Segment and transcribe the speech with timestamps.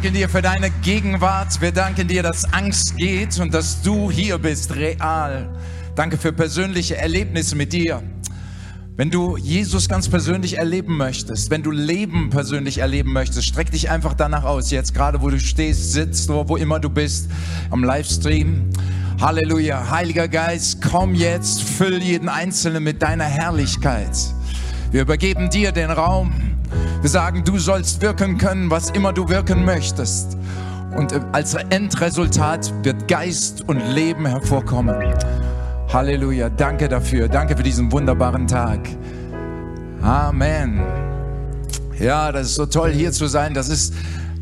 [0.00, 1.60] Danken dir für deine Gegenwart.
[1.60, 5.48] Wir danken dir, dass Angst geht und dass du hier bist, real.
[5.96, 8.00] Danke für persönliche Erlebnisse mit dir.
[8.96, 13.90] Wenn du Jesus ganz persönlich erleben möchtest, wenn du Leben persönlich erleben möchtest, streck dich
[13.90, 14.70] einfach danach aus.
[14.70, 17.28] Jetzt gerade, wo du stehst, sitzt oder wo immer du bist,
[17.70, 18.70] am Livestream.
[19.20, 19.90] Halleluja.
[19.90, 24.16] Heiliger Geist, komm jetzt, füll jeden Einzelnen mit deiner Herrlichkeit.
[24.92, 26.47] Wir übergeben dir den Raum.
[27.00, 30.36] Wir sagen, du sollst wirken können, was immer du wirken möchtest.
[30.96, 35.14] Und als Endresultat wird Geist und Leben hervorkommen.
[35.92, 36.50] Halleluja.
[36.50, 37.28] Danke dafür.
[37.28, 38.80] Danke für diesen wunderbaren Tag.
[40.02, 40.82] Amen.
[42.00, 43.54] Ja, das ist so toll hier zu sein.
[43.54, 43.94] Das ist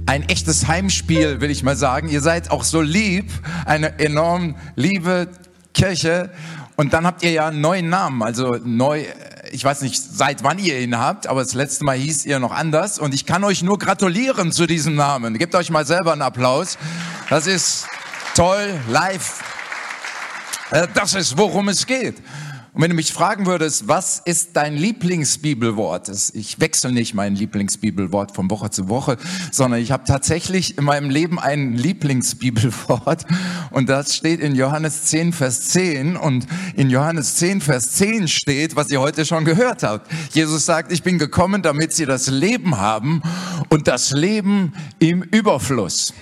[0.06, 2.08] ein echtes Heimspiel, will ich mal sagen.
[2.08, 3.30] Ihr seid auch so lieb,
[3.66, 5.28] eine enorm liebe
[5.74, 6.30] Kirche.
[6.76, 9.04] Und dann habt ihr ja einen neuen Namen, also neu,
[9.52, 12.52] ich weiß nicht, seit wann ihr ihn habt, aber das letzte Mal hieß ihr noch
[12.52, 12.98] anders.
[12.98, 15.38] Und ich kann euch nur gratulieren zu diesem Namen.
[15.38, 16.78] Gebt euch mal selber einen Applaus.
[17.28, 17.86] Das ist
[18.34, 19.42] toll, live
[20.70, 22.16] äh, das ist, worum es geht.
[22.76, 26.10] Und wenn du mich fragen würdest, was ist dein Lieblingsbibelwort?
[26.34, 29.16] Ich wechsle nicht mein Lieblingsbibelwort von Woche zu Woche,
[29.50, 33.24] sondern ich habe tatsächlich in meinem Leben ein Lieblingsbibelwort
[33.70, 38.76] und das steht in Johannes 10, Vers 10 und in Johannes 10, Vers 10 steht,
[38.76, 40.12] was ihr heute schon gehört habt.
[40.34, 43.22] Jesus sagt, ich bin gekommen, damit sie das Leben haben
[43.70, 46.12] und das Leben im Überfluss.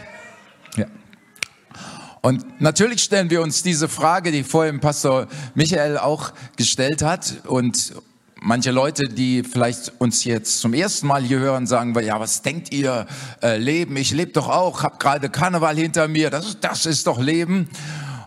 [2.25, 7.35] Und natürlich stellen wir uns diese Frage, die vorhin Pastor Michael auch gestellt hat.
[7.47, 7.93] Und
[8.41, 12.73] manche Leute, die vielleicht uns jetzt zum ersten Mal hier hören, sagen, ja, was denkt
[12.73, 13.07] ihr,
[13.43, 13.95] äh, Leben?
[13.99, 17.69] Ich lebe doch auch, habe gerade Karneval hinter mir, das, das ist doch Leben.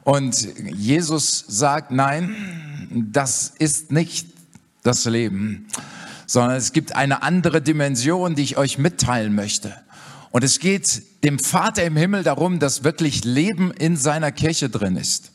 [0.03, 2.35] Und Jesus sagt, nein,
[3.11, 4.27] das ist nicht
[4.83, 5.65] das Leben,
[6.27, 9.73] sondern es gibt eine andere Dimension, die ich euch mitteilen möchte.
[10.29, 14.95] Und es geht dem Vater im Himmel darum, dass wirklich Leben in seiner Kirche drin
[14.95, 15.31] ist.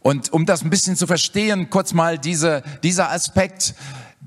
[0.00, 3.74] Und um das ein bisschen zu verstehen, kurz mal diese, dieser Aspekt,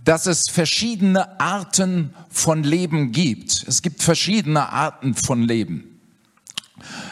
[0.06, 3.66] dass es verschiedene Arten von Leben gibt.
[3.68, 6.00] Es gibt verschiedene Arten von Leben.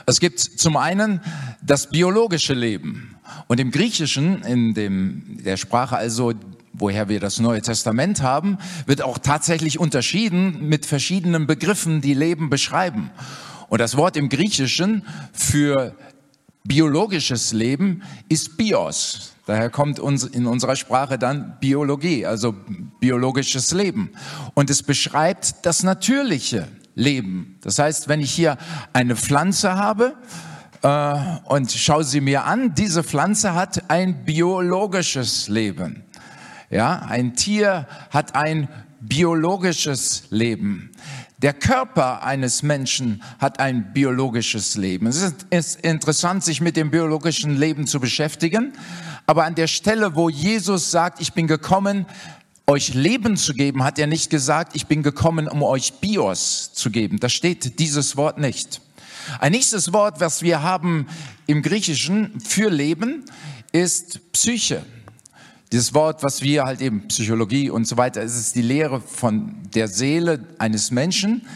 [0.05, 1.21] Es gibt zum einen
[1.61, 3.15] das biologische Leben.
[3.47, 6.33] Und im Griechischen, in dem, der Sprache also
[6.73, 12.49] woher wir das Neue Testament haben, wird auch tatsächlich unterschieden mit verschiedenen Begriffen, die Leben
[12.49, 13.11] beschreiben.
[13.69, 15.95] Und das Wort im Griechischen für
[16.63, 19.33] biologisches Leben ist Bios.
[19.45, 22.53] Daher kommt uns in unserer Sprache dann Biologie, also
[22.99, 24.11] biologisches Leben.
[24.53, 27.57] Und es beschreibt das natürliche Leben.
[27.61, 28.57] Das heißt, wenn ich hier
[28.93, 30.15] eine Pflanze habe,
[30.83, 36.03] äh, und schaue sie mir an, diese Pflanze hat ein biologisches Leben.
[36.71, 38.69] Ja, ein Tier hat ein
[39.01, 40.91] biologisches Leben.
[41.41, 45.07] Der Körper eines Menschen hat ein biologisches Leben.
[45.07, 48.71] Es ist interessant, sich mit dem biologischen Leben zu beschäftigen.
[49.25, 52.05] Aber an der Stelle, wo Jesus sagt, ich bin gekommen,
[52.67, 56.89] euch Leben zu geben, hat er nicht gesagt, ich bin gekommen, um euch Bios zu
[56.89, 57.19] geben.
[57.19, 58.79] Da steht dieses Wort nicht.
[59.39, 61.07] Ein nächstes Wort, was wir haben
[61.47, 63.25] im Griechischen für Leben,
[63.73, 64.85] ist Psyche.
[65.71, 69.55] Dieses Wort, was wir halt eben Psychologie und so weiter, es ist die Lehre von
[69.73, 71.47] der Seele eines Menschen.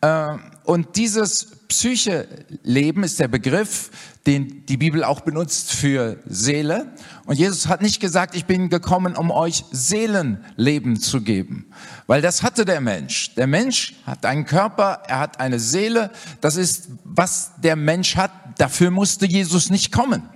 [0.00, 3.90] Äh, und dieses Psyche-Leben ist der Begriff,
[4.26, 6.92] den die Bibel auch benutzt für Seele.
[7.26, 11.66] Und Jesus hat nicht gesagt, ich bin gekommen, um euch Seelenleben zu geben.
[12.08, 13.36] Weil das hatte der Mensch.
[13.36, 16.10] Der Mensch hat einen Körper, er hat eine Seele.
[16.40, 18.32] Das ist, was der Mensch hat.
[18.58, 20.28] Dafür musste Jesus nicht kommen.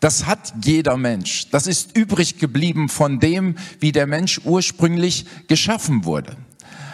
[0.00, 1.48] Das hat jeder Mensch.
[1.50, 6.36] Das ist übrig geblieben von dem, wie der Mensch ursprünglich geschaffen wurde.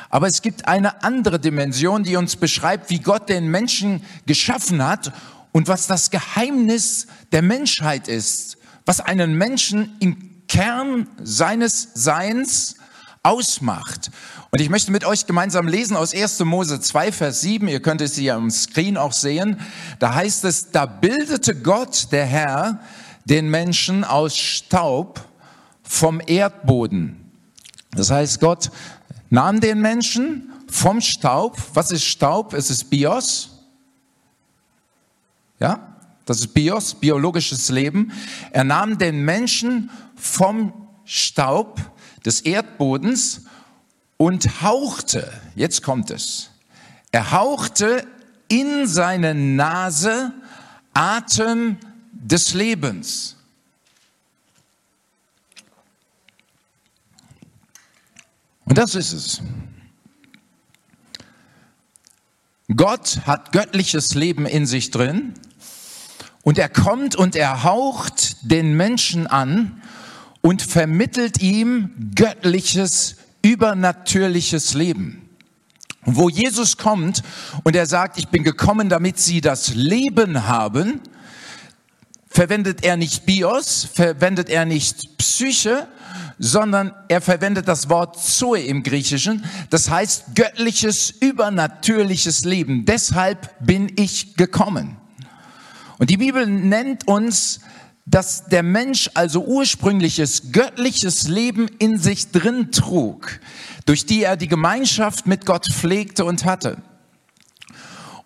[0.08, 5.12] Aber es gibt eine andere Dimension, die uns beschreibt, wie Gott den Menschen geschaffen hat
[5.52, 12.76] und was das Geheimnis der Menschheit ist, was einen Menschen im Kern seines Seins
[13.22, 14.10] ausmacht.
[14.50, 16.40] Und ich möchte mit euch gemeinsam lesen aus 1.
[16.40, 17.68] Mose 2, Vers 7.
[17.68, 19.60] Ihr könnt es hier am Screen auch sehen.
[19.98, 22.80] Da heißt es, da bildete Gott, der Herr,
[23.24, 25.24] den Menschen aus Staub
[25.82, 27.30] vom Erdboden.
[27.92, 28.70] Das heißt, Gott
[29.30, 31.56] nahm den Menschen vom Staub.
[31.74, 32.54] Was ist Staub?
[32.54, 33.50] Es ist Bios.
[35.60, 38.10] Ja, das ist Bios, biologisches Leben.
[38.50, 40.72] Er nahm den Menschen vom
[41.04, 41.80] Staub
[42.24, 43.42] des Erdbodens
[44.16, 46.50] und hauchte, jetzt kommt es,
[47.10, 48.06] er hauchte
[48.48, 50.32] in seine Nase
[50.94, 51.78] Atem
[52.12, 53.36] des Lebens.
[58.64, 59.42] Und das ist es.
[62.74, 65.34] Gott hat göttliches Leben in sich drin
[66.42, 69.81] und er kommt und er haucht den Menschen an
[70.42, 75.30] und vermittelt ihm göttliches, übernatürliches Leben.
[76.04, 77.22] Wo Jesus kommt
[77.62, 81.00] und er sagt, ich bin gekommen, damit sie das Leben haben,
[82.28, 85.86] verwendet er nicht Bios, verwendet er nicht Psyche,
[86.38, 89.44] sondern er verwendet das Wort Zoe im Griechischen.
[89.70, 92.84] Das heißt göttliches, übernatürliches Leben.
[92.84, 94.96] Deshalb bin ich gekommen.
[95.98, 97.60] Und die Bibel nennt uns,
[98.04, 103.40] dass der Mensch also ursprüngliches göttliches Leben in sich drin trug,
[103.86, 106.82] durch die er die Gemeinschaft mit Gott pflegte und hatte.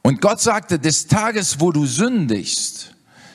[0.03, 2.95] Und Gott sagte, des Tages, wo du sündigst,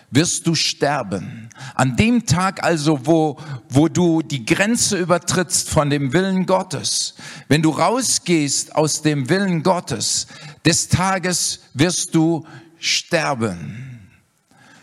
[0.09, 1.49] wirst du sterben.
[1.75, 3.37] An dem Tag also, wo,
[3.69, 7.15] wo du die Grenze übertrittst von dem Willen Gottes,
[7.47, 10.27] wenn du rausgehst aus dem Willen Gottes,
[10.65, 12.45] des Tages wirst du
[12.77, 13.90] sterben.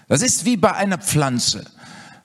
[0.09, 1.65] Das ist wie bei einer Pflanze,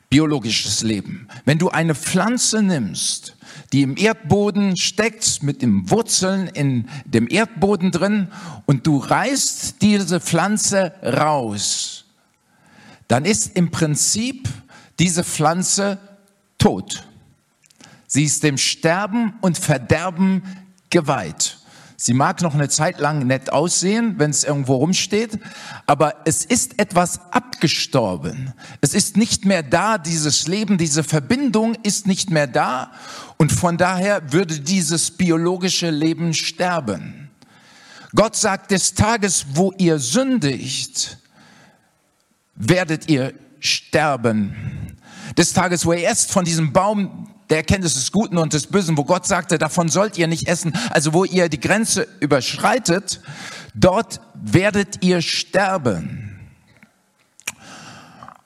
[0.10, 1.28] biologisches Leben.
[1.44, 3.36] Wenn du eine Pflanze nimmst,
[3.74, 8.30] die im Erdboden steckt, mit den Wurzeln in dem Erdboden drin,
[8.66, 12.06] und du reißt diese Pflanze raus,
[13.10, 14.48] dann ist im Prinzip
[14.98, 15.98] diese Pflanze
[16.58, 17.06] tot.
[18.08, 20.44] Sie ist dem Sterben und Verderben
[20.90, 21.58] geweiht.
[21.96, 25.40] Sie mag noch eine Zeit lang nett aussehen, wenn es irgendwo rumsteht,
[25.86, 28.54] aber es ist etwas abgestorben.
[28.82, 32.92] Es ist nicht mehr da, dieses Leben, diese Verbindung ist nicht mehr da
[33.38, 37.30] und von daher würde dieses biologische Leben sterben.
[38.16, 41.18] Gott sagt des Tages, wo ihr sündigt,
[42.56, 44.98] werdet ihr sterben.
[45.38, 48.98] Des Tages, wo ihr esst von diesem Baum der Erkenntnis des Guten und des Bösen,
[48.98, 53.22] wo Gott sagte, davon sollt ihr nicht essen, also wo ihr die Grenze überschreitet,
[53.76, 56.40] dort werdet ihr sterben.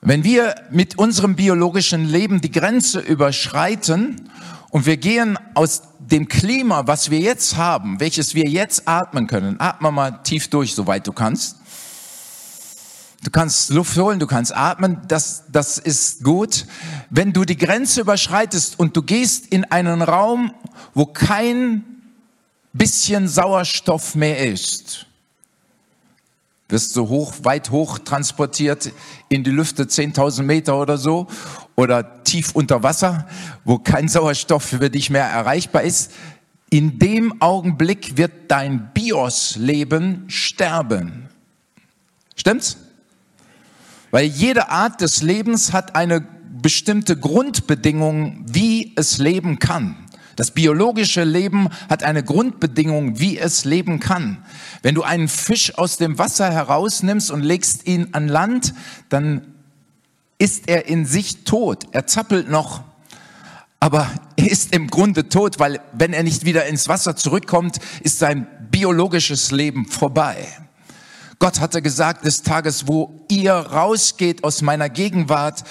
[0.02, 4.28] Wenn wir mit unserem biologischen Leben die Grenze überschreiten
[4.68, 9.58] und wir gehen aus dem Klima, was wir jetzt haben, welches wir jetzt atmen können,
[9.58, 11.57] atme mal tief durch, soweit du kannst,
[13.24, 16.66] Du kannst Luft holen, du kannst atmen, das, das ist gut.
[17.10, 20.52] Wenn du die Grenze überschreitest und du gehst in einen Raum,
[20.94, 21.84] wo kein
[22.72, 25.06] bisschen Sauerstoff mehr ist,
[26.68, 28.92] wirst du hoch, weit hoch transportiert
[29.28, 31.26] in die Lüfte, 10.000 Meter oder so,
[31.74, 33.26] oder tief unter Wasser,
[33.64, 36.12] wo kein Sauerstoff für dich mehr erreichbar ist.
[36.70, 41.28] In dem Augenblick wird dein Bios-Leben sterben.
[42.36, 42.76] Stimmt's?
[44.10, 46.26] Weil jede Art des Lebens hat eine
[46.60, 49.96] bestimmte Grundbedingung, wie es leben kann.
[50.36, 54.38] Das biologische Leben hat eine Grundbedingung, wie es leben kann.
[54.82, 58.72] Wenn du einen Fisch aus dem Wasser herausnimmst und legst ihn an Land,
[59.08, 59.54] dann
[60.38, 61.88] ist er in sich tot.
[61.90, 62.82] Er zappelt noch,
[63.80, 68.20] aber er ist im Grunde tot, weil wenn er nicht wieder ins Wasser zurückkommt, ist
[68.20, 70.46] sein biologisches Leben vorbei.
[71.38, 75.62] Gott hatte gesagt, des Tages, wo ihr rausgeht aus meiner Gegenwart,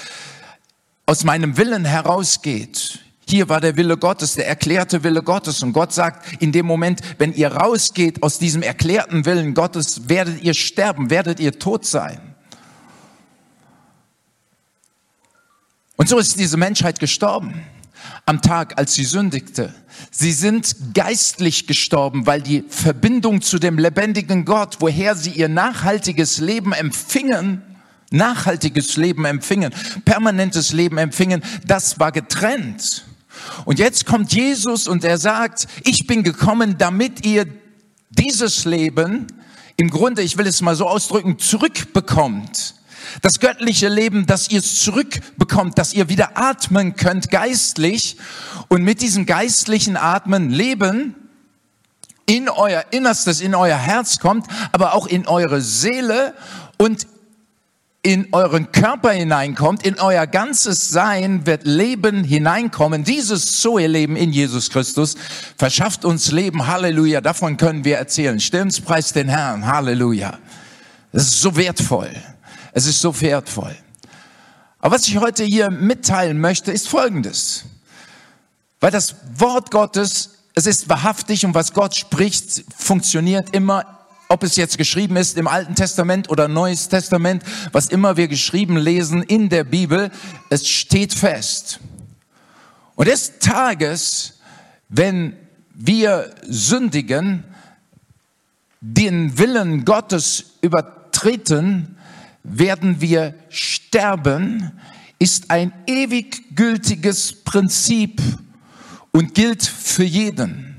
[1.05, 2.99] aus meinem Willen herausgeht.
[3.27, 5.61] Hier war der Wille Gottes, der erklärte Wille Gottes.
[5.61, 10.41] Und Gott sagt, in dem Moment, wenn ihr rausgeht aus diesem erklärten Willen Gottes, werdet
[10.41, 12.35] ihr sterben, werdet ihr tot sein.
[15.97, 17.65] Und so ist diese Menschheit gestorben
[18.27, 19.73] am Tag, als sie sündigte.
[20.11, 26.39] Sie sind geistlich gestorben, weil die Verbindung zu dem lebendigen Gott, woher sie ihr nachhaltiges
[26.39, 27.61] Leben empfingen,
[28.11, 33.05] nachhaltiges Leben empfingen, permanentes Leben empfingen, das war getrennt.
[33.63, 37.47] Und jetzt kommt Jesus und er sagt, ich bin gekommen, damit ihr
[38.09, 39.27] dieses Leben
[39.77, 42.75] im Grunde, ich will es mal so ausdrücken, zurückbekommt.
[43.21, 48.17] Das göttliche Leben, dass ihr es zurückbekommt, dass ihr wieder atmen könnt geistlich
[48.67, 51.15] und mit diesem geistlichen Atmen leben
[52.25, 56.33] in euer Innerstes, in euer Herz kommt, aber auch in eure Seele
[56.77, 57.07] und
[58.03, 63.03] in euren Körper hineinkommt, in euer ganzes Sein wird Leben hineinkommen.
[63.03, 65.15] Dieses Zoe-Leben in Jesus Christus
[65.57, 66.67] verschafft uns Leben.
[66.67, 67.19] Halleluja.
[67.19, 68.39] Davon können wir erzählen.
[68.39, 69.65] Stimmt's, preis den Herrn.
[69.65, 70.37] Halleluja.
[71.11, 72.11] Das ist so wertvoll.
[72.77, 73.75] Es ist so wertvoll.
[74.77, 77.65] Aber was ich heute hier mitteilen möchte, ist Folgendes.
[78.79, 84.57] Weil das Wort Gottes, es ist wahrhaftig und was Gott spricht, funktioniert immer, ob es
[84.57, 87.41] jetzt geschrieben ist im Alten Testament oder Neues Testament,
[87.71, 90.11] was immer wir geschrieben lesen in der Bibel,
[90.51, 91.79] es steht fest.
[92.93, 94.35] Und des Tages,
[94.87, 95.35] wenn
[95.73, 97.43] wir sündigen,
[98.81, 101.96] den Willen Gottes übertreten,
[102.47, 104.71] werden wir sterben,
[105.19, 108.21] ist ein ewig gültiges Prinzip
[109.11, 110.75] und gilt für jeden.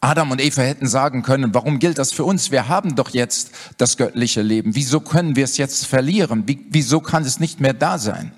[0.00, 2.52] Adam und Eva hätten sagen können, warum gilt das für uns?
[2.52, 4.76] Wir haben doch jetzt das göttliche Leben.
[4.76, 6.46] Wieso können wir es jetzt verlieren?
[6.46, 8.30] Wie, wieso kann es nicht mehr da sein?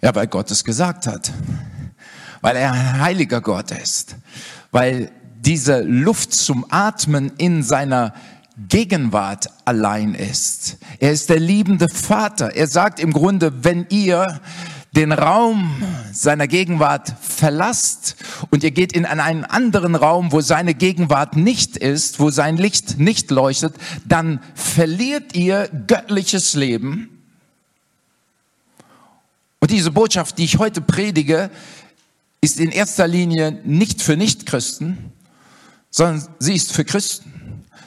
[0.00, 1.32] Ja, weil Gott es gesagt hat.
[2.40, 4.14] Weil er ein heiliger Gott ist.
[4.70, 8.14] Weil diese Luft zum Atmen in seiner
[8.68, 10.78] Gegenwart allein ist.
[10.98, 12.54] Er ist der liebende Vater.
[12.56, 14.40] Er sagt im Grunde, wenn ihr
[14.96, 18.16] den Raum seiner Gegenwart verlasst
[18.50, 22.98] und ihr geht in einen anderen Raum, wo seine Gegenwart nicht ist, wo sein Licht
[22.98, 23.74] nicht leuchtet,
[24.06, 27.10] dann verliert ihr göttliches Leben.
[29.60, 31.50] Und diese Botschaft, die ich heute predige,
[32.40, 35.12] ist in erster Linie nicht für Nichtchristen,
[35.90, 37.37] sondern sie ist für Christen.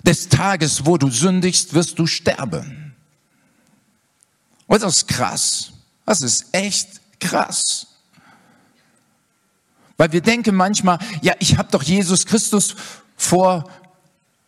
[0.03, 2.95] Des Tages, wo du sündigst, wirst du sterben.
[4.67, 5.73] Und das ist krass.
[6.05, 7.87] Das ist echt krass.
[9.97, 12.75] Weil wir denken manchmal, ja, ich habe doch Jesus Christus
[13.15, 13.69] vor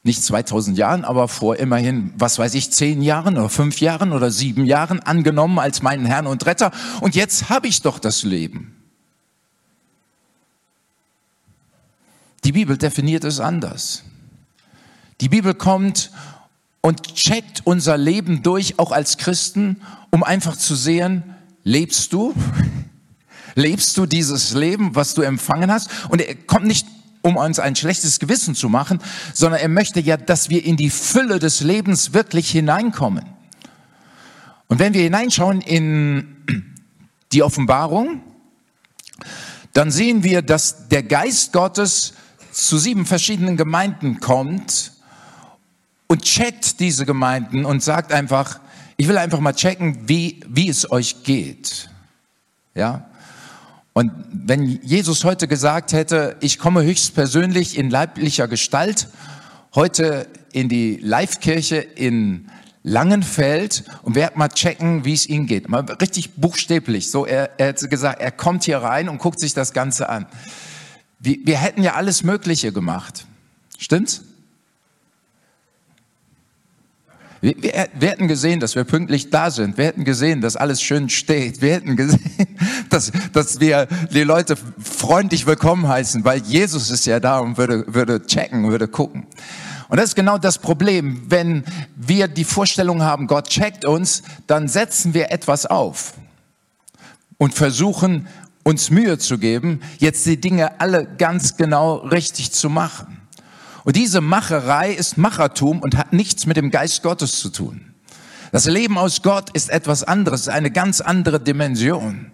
[0.03, 4.31] nicht 2000 Jahren, aber vor immerhin, was weiß ich, zehn Jahren oder fünf Jahren oder
[4.31, 6.71] sieben Jahren angenommen als meinen Herrn und Retter.
[6.99, 8.75] Und jetzt habe ich doch das Leben.
[12.43, 14.03] Die Bibel definiert es anders.
[15.21, 16.11] Die Bibel kommt
[16.81, 21.23] und checkt unser Leben durch, auch als Christen, um einfach zu sehen,
[21.63, 22.33] lebst du?
[23.55, 25.89] Lebst du dieses Leben, was du empfangen hast?
[26.09, 26.87] Und er kommt nicht,
[27.21, 28.99] um uns ein schlechtes Gewissen zu machen,
[29.31, 33.25] sondern er möchte ja, dass wir in die Fülle des Lebens wirklich hineinkommen.
[34.67, 36.35] Und wenn wir hineinschauen in
[37.31, 38.21] die Offenbarung,
[39.73, 42.13] dann sehen wir, dass der Geist Gottes
[42.51, 44.92] zu sieben verschiedenen Gemeinden kommt
[46.07, 48.59] und checkt diese Gemeinden und sagt einfach,
[48.97, 51.89] ich will einfach mal checken, wie, wie es euch geht.
[52.75, 53.05] Ja?
[53.93, 59.07] Und wenn Jesus heute gesagt hätte, ich komme höchstpersönlich in leiblicher Gestalt
[59.75, 62.49] heute in die Live-Kirche in
[62.83, 65.69] Langenfeld und werde mal checken, wie es Ihnen geht.
[65.69, 67.09] Mal richtig buchstäblich.
[67.09, 70.25] So, er, er hat gesagt, er kommt hier rein und guckt sich das Ganze an.
[71.19, 73.25] Wir, wir hätten ja alles Mögliche gemacht.
[73.77, 74.21] Stimmt's?
[77.43, 79.77] Wir, wir, wir, hätten gesehen, dass wir pünktlich da sind.
[79.77, 81.61] Wir hätten gesehen, dass alles schön steht.
[81.61, 82.21] Wir hätten gesehen,
[82.89, 87.83] dass, dass wir die Leute freundlich willkommen heißen, weil Jesus ist ja da und würde,
[87.93, 89.27] würde checken, würde gucken.
[89.89, 91.23] Und das ist genau das Problem.
[91.27, 91.65] Wenn
[91.97, 96.13] wir die Vorstellung haben, Gott checkt uns, dann setzen wir etwas auf
[97.37, 98.29] und versuchen,
[98.63, 103.22] uns Mühe zu geben, jetzt die Dinge alle ganz genau richtig zu machen.
[103.83, 107.93] Und diese Macherei ist Machertum und hat nichts mit dem Geist Gottes zu tun.
[108.51, 112.31] Das Leben aus Gott ist etwas anderes, eine ganz andere Dimension.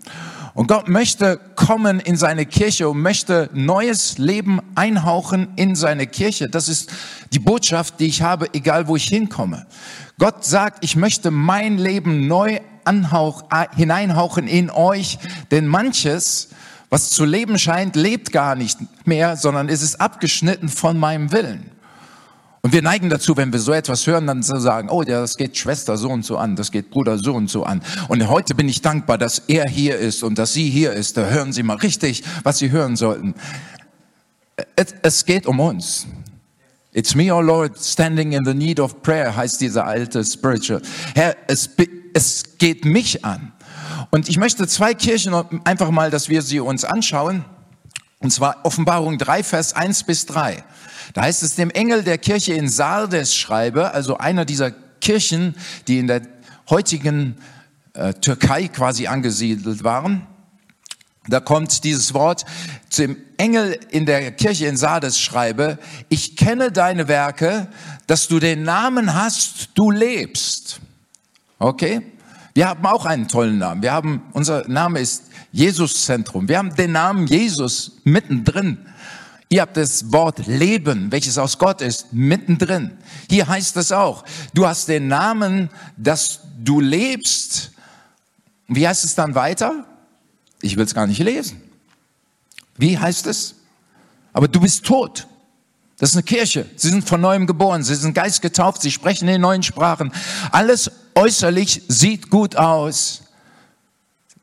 [0.54, 6.50] Und Gott möchte kommen in seine Kirche und möchte neues Leben einhauchen in seine Kirche.
[6.50, 6.92] Das ist
[7.32, 9.66] die Botschaft, die ich habe, egal wo ich hinkomme.
[10.18, 15.20] Gott sagt, ich möchte mein Leben neu anhauch, hineinhauchen in euch,
[15.52, 16.50] denn manches
[16.90, 21.72] was zu leben scheint, lebt gar nicht mehr, sondern es ist abgeschnitten von meinem Willen.
[22.62, 25.58] Und wir neigen dazu, wenn wir so etwas hören, dann zu sagen, oh, das geht
[25.58, 27.82] Schwester so und so an, das geht Bruder so und so an.
[28.10, 31.16] Und heute bin ich dankbar, dass er hier ist und dass sie hier ist.
[31.16, 33.34] Da hören Sie mal richtig, was Sie hören sollten.
[35.02, 36.06] Es geht um uns.
[36.92, 40.82] It's me, oh Lord, standing in the need of prayer, heißt dieser alte Spiritual.
[41.16, 41.70] Herr, es,
[42.14, 43.54] es geht mich an.
[44.12, 45.34] Und ich möchte zwei Kirchen
[45.66, 47.46] einfach mal, dass wir sie uns anschauen.
[48.20, 50.64] Und zwar Offenbarung 3, Vers 1 bis 3.
[51.14, 55.56] Da heißt es, dem Engel der Kirche in Sardes schreibe, also einer dieser Kirchen,
[55.88, 56.22] die in der
[56.70, 57.38] heutigen
[57.94, 60.28] äh, Türkei quasi angesiedelt waren.
[61.28, 62.46] Da kommt dieses Wort
[62.90, 65.78] zum Engel in der Kirche in Sardes schreibe,
[66.10, 67.68] ich kenne deine Werke,
[68.08, 70.80] dass du den Namen hast, du lebst.
[71.60, 72.02] Okay?
[72.60, 73.82] Wir haben auch einen tollen Namen.
[73.82, 76.50] Wir haben, unser Name ist Jesus Zentrum.
[76.50, 78.80] Wir haben den Namen Jesus mittendrin.
[79.48, 82.98] Ihr habt das Wort Leben, welches aus Gott ist, mittendrin.
[83.30, 87.72] Hier heißt es auch, du hast den Namen, dass du lebst.
[88.68, 89.86] Wie heißt es dann weiter?
[90.62, 91.62] Ich will es gar nicht lesen.
[92.76, 93.56] Wie heißt es?
[94.34, 95.29] Aber du bist tot.
[96.00, 96.66] Das ist eine Kirche.
[96.76, 97.84] Sie sind von neuem geboren.
[97.84, 98.82] Sie sind Geist getauft.
[98.82, 100.12] Sie sprechen in neuen Sprachen.
[100.52, 103.24] Alles äußerlich sieht gut aus.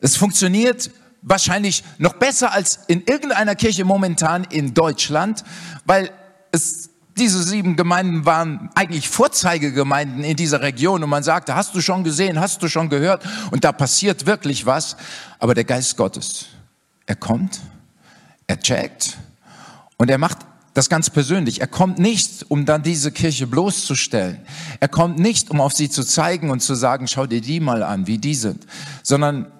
[0.00, 0.90] Es funktioniert
[1.22, 5.42] wahrscheinlich noch besser als in irgendeiner Kirche momentan in Deutschland,
[5.84, 6.10] weil
[6.52, 11.80] es Diese sieben Gemeinden waren eigentlich Vorzeigegemeinden in dieser Region und man sagte, hast du
[11.80, 14.98] schon gesehen, hast du schon gehört und da passiert wirklich was.
[15.38, 16.44] Aber der Geist Gottes,
[17.06, 17.60] er kommt,
[18.46, 19.16] er checkt
[19.96, 20.36] und er macht
[20.76, 21.62] das ganz persönlich.
[21.62, 24.40] Er kommt nicht, um dann diese Kirche bloßzustellen.
[24.78, 27.82] Er kommt nicht, um auf sie zu zeigen und zu sagen, schau dir die mal
[27.82, 28.66] an, wie die sind,
[29.02, 29.50] sondern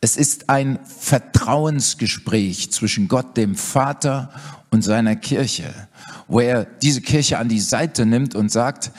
[0.00, 4.30] es ist ein Vertrauensgespräch zwischen Gott, dem Vater
[4.70, 5.88] und seiner Kirche,
[6.28, 8.92] wo er diese Kirche an die Seite nimmt und sagt,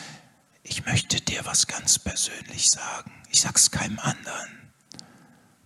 [0.63, 3.11] ich möchte dir was ganz persönlich sagen.
[3.31, 4.49] Ich sag's keinem anderen.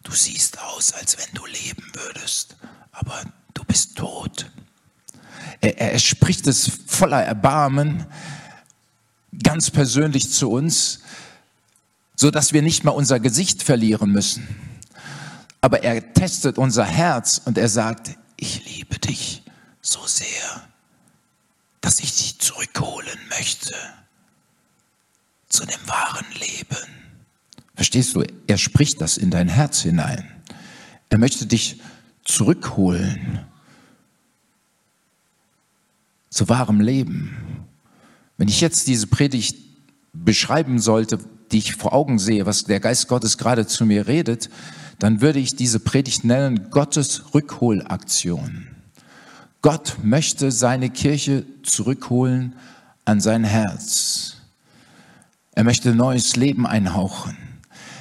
[0.03, 2.55] Du siehst aus, als wenn du leben würdest,
[2.91, 4.51] aber du bist tot.
[5.61, 8.05] Er, er spricht es voller Erbarmen,
[9.43, 11.01] ganz persönlich zu uns,
[12.15, 14.47] so dass wir nicht mal unser Gesicht verlieren müssen.
[15.61, 19.43] Aber er testet unser Herz und er sagt, ich liebe dich
[19.81, 20.67] so sehr,
[21.81, 23.73] dass ich dich zurückholen möchte
[25.49, 26.77] zu dem wahren Leben.
[27.75, 28.23] Verstehst du?
[28.47, 30.29] Er spricht das in dein Herz hinein.
[31.09, 31.81] Er möchte dich
[32.29, 33.39] zurückholen
[36.29, 37.65] zu wahrem Leben.
[38.37, 39.57] Wenn ich jetzt diese Predigt
[40.13, 41.17] beschreiben sollte,
[41.51, 44.49] die ich vor Augen sehe, was der Geist Gottes gerade zu mir redet,
[44.99, 48.67] dann würde ich diese Predigt nennen Gottes Rückholaktion.
[49.61, 52.55] Gott möchte seine Kirche zurückholen
[53.05, 54.37] an sein Herz.
[55.53, 57.48] Er möchte neues Leben einhauchen.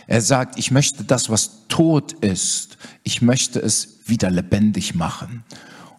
[0.09, 5.45] Er sagt, ich möchte das, was tot ist, ich möchte es wieder lebendig machen.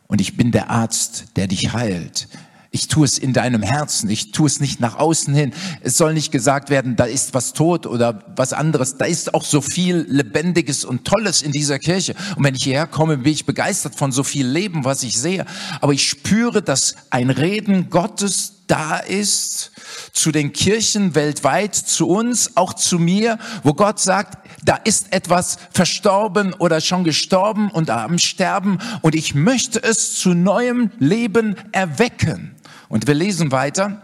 [0.08, 2.28] Und ich bin der Arzt, der dich heilt.
[2.72, 4.10] Ich tue es in deinem Herzen.
[4.10, 5.54] Ich tue es nicht nach außen hin.
[5.82, 8.98] Es soll nicht gesagt werden, da ist was tot oder was anderes.
[8.98, 12.16] Da ist auch so viel Lebendiges und Tolles in dieser Kirche.
[12.36, 15.46] Und wenn ich hierher komme, bin ich begeistert von so viel Leben, was ich sehe.
[15.82, 19.72] Aber ich spüre, dass ein Reden Gottes da ist
[20.14, 25.58] zu den Kirchen weltweit, zu uns, auch zu mir, wo Gott sagt, da ist etwas
[25.72, 32.56] verstorben oder schon gestorben und am Sterben und ich möchte es zu neuem Leben erwecken.
[32.90, 34.04] Und wir lesen weiter.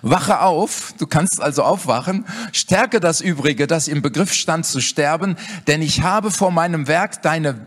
[0.00, 5.36] Wache auf, du kannst also aufwachen, stärke das Übrige, das im Begriff stand zu sterben,
[5.66, 7.66] denn ich habe vor meinem Werk deine,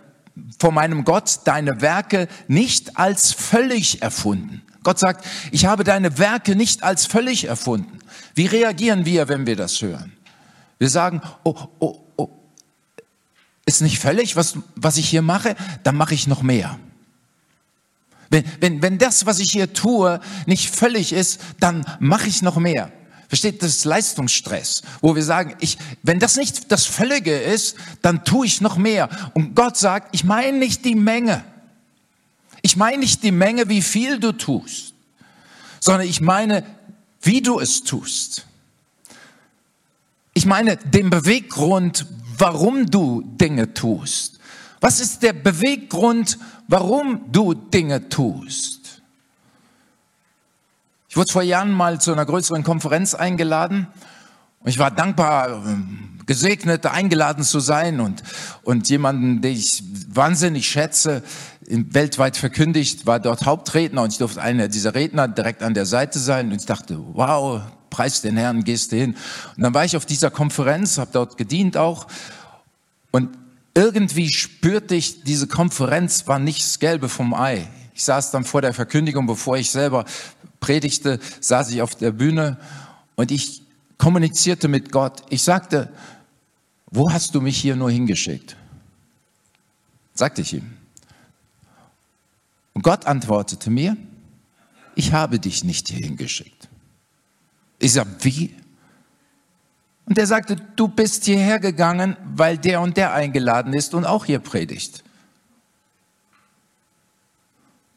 [0.59, 4.63] vor meinem Gott deine Werke nicht als völlig erfunden.
[4.87, 7.99] Gott sagt, ich habe deine Werke nicht als völlig erfunden.
[8.35, 10.13] Wie reagieren wir, wenn wir das hören?
[10.79, 12.29] Wir sagen, oh, oh, oh,
[13.65, 16.79] ist nicht völlig, was, was ich hier mache, dann mache ich noch mehr.
[18.29, 22.55] Wenn, wenn, wenn das, was ich hier tue, nicht völlig ist, dann mache ich noch
[22.55, 22.89] mehr.
[23.27, 28.23] Versteht, das ist Leistungsstress, wo wir sagen, ich, wenn das nicht das Völlige ist, dann
[28.23, 29.09] tue ich noch mehr.
[29.33, 31.43] Und Gott sagt, ich meine nicht die Menge.
[32.67, 34.93] Ich meine nicht die Menge, wie viel du tust,
[35.79, 36.65] sondern ich meine,
[37.21, 38.45] wie du es tust.
[40.33, 42.05] Ich meine den Beweggrund,
[42.37, 44.41] warum du Dinge tust.
[44.81, 49.01] Was ist der Beweggrund, warum du Dinge tust?
[51.07, 53.87] Ich wurde vor Jahren mal zu einer größeren Konferenz eingeladen
[54.59, 55.63] und ich war dankbar,
[56.27, 58.21] gesegnet, eingeladen zu sein und,
[58.63, 61.23] und jemanden, den ich wahnsinnig schätze,
[61.61, 66.19] weltweit verkündigt, war dort Hauptredner und ich durfte einer dieser Redner direkt an der Seite
[66.19, 69.15] sein und ich dachte, wow, preis den Herrn, gehst du hin.
[69.55, 72.07] Und dann war ich auf dieser Konferenz, habe dort gedient auch
[73.11, 73.29] und
[73.73, 77.67] irgendwie spürte ich, diese Konferenz war nicht das Gelbe vom Ei.
[77.93, 80.05] Ich saß dann vor der Verkündigung, bevor ich selber
[80.59, 82.57] predigte, saß ich auf der Bühne
[83.15, 83.63] und ich
[83.97, 85.23] kommunizierte mit Gott.
[85.29, 85.89] Ich sagte,
[86.89, 88.55] wo hast du mich hier nur hingeschickt?
[90.13, 90.77] Sagte ich ihm.
[92.73, 93.97] Und Gott antwortete mir,
[94.95, 96.69] ich habe dich nicht hierhin geschickt.
[97.79, 98.55] Ich sage, wie?
[100.05, 104.25] Und er sagte, du bist hierher gegangen, weil der und der eingeladen ist und auch
[104.25, 105.03] hier predigt.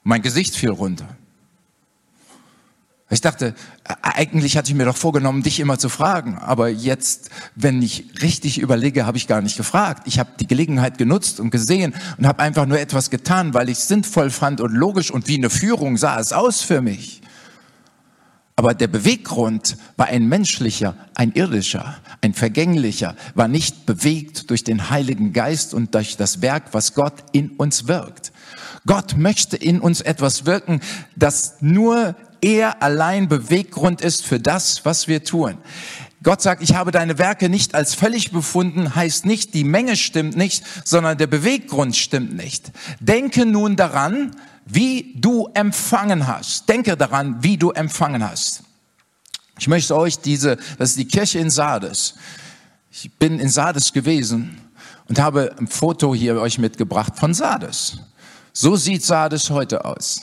[0.03, 1.17] Mein Gesicht fiel runter.
[3.11, 3.55] Ich dachte,
[4.03, 6.39] eigentlich hatte ich mir doch vorgenommen, dich immer zu fragen.
[6.39, 10.03] Aber jetzt, wenn ich richtig überlege, habe ich gar nicht gefragt.
[10.07, 13.79] Ich habe die Gelegenheit genutzt und gesehen und habe einfach nur etwas getan, weil ich
[13.79, 17.21] es sinnvoll fand und logisch und wie eine Führung sah es aus für mich.
[18.57, 24.91] Aber der Beweggrund war ein menschlicher, ein irdischer, ein vergänglicher, war nicht bewegt durch den
[24.91, 28.33] Heiligen Geist und durch das Werk, was Gott in uns wirkt.
[28.87, 30.81] Gott möchte in uns etwas wirken,
[31.17, 35.59] das nur er allein Beweggrund ist für das, was wir tun.
[36.23, 40.37] Gott sagt, ich habe deine Werke nicht als völlig befunden, heißt nicht, die Menge stimmt
[40.37, 42.73] nicht, sondern der Beweggrund stimmt nicht.
[43.01, 46.69] Denke nun daran, wie du empfangen hast.
[46.69, 48.65] Denke daran, wie du empfangen hast.
[49.59, 52.15] Ich möchte euch diese, das ist die Kirche in Sardes.
[52.91, 54.59] Ich bin in Sardes gewesen
[55.09, 57.99] und habe ein Foto hier euch mitgebracht von Sardes.
[58.53, 60.23] So sieht Sardes heute aus.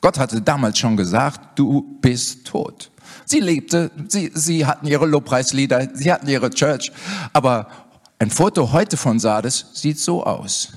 [0.00, 2.90] Gott hatte damals schon gesagt, du bist tot.
[3.24, 6.92] Sie lebte, sie, sie hatten ihre Lobpreislieder, sie hatten ihre Church,
[7.32, 7.68] aber
[8.18, 10.72] ein Foto heute von Sardes sieht so aus.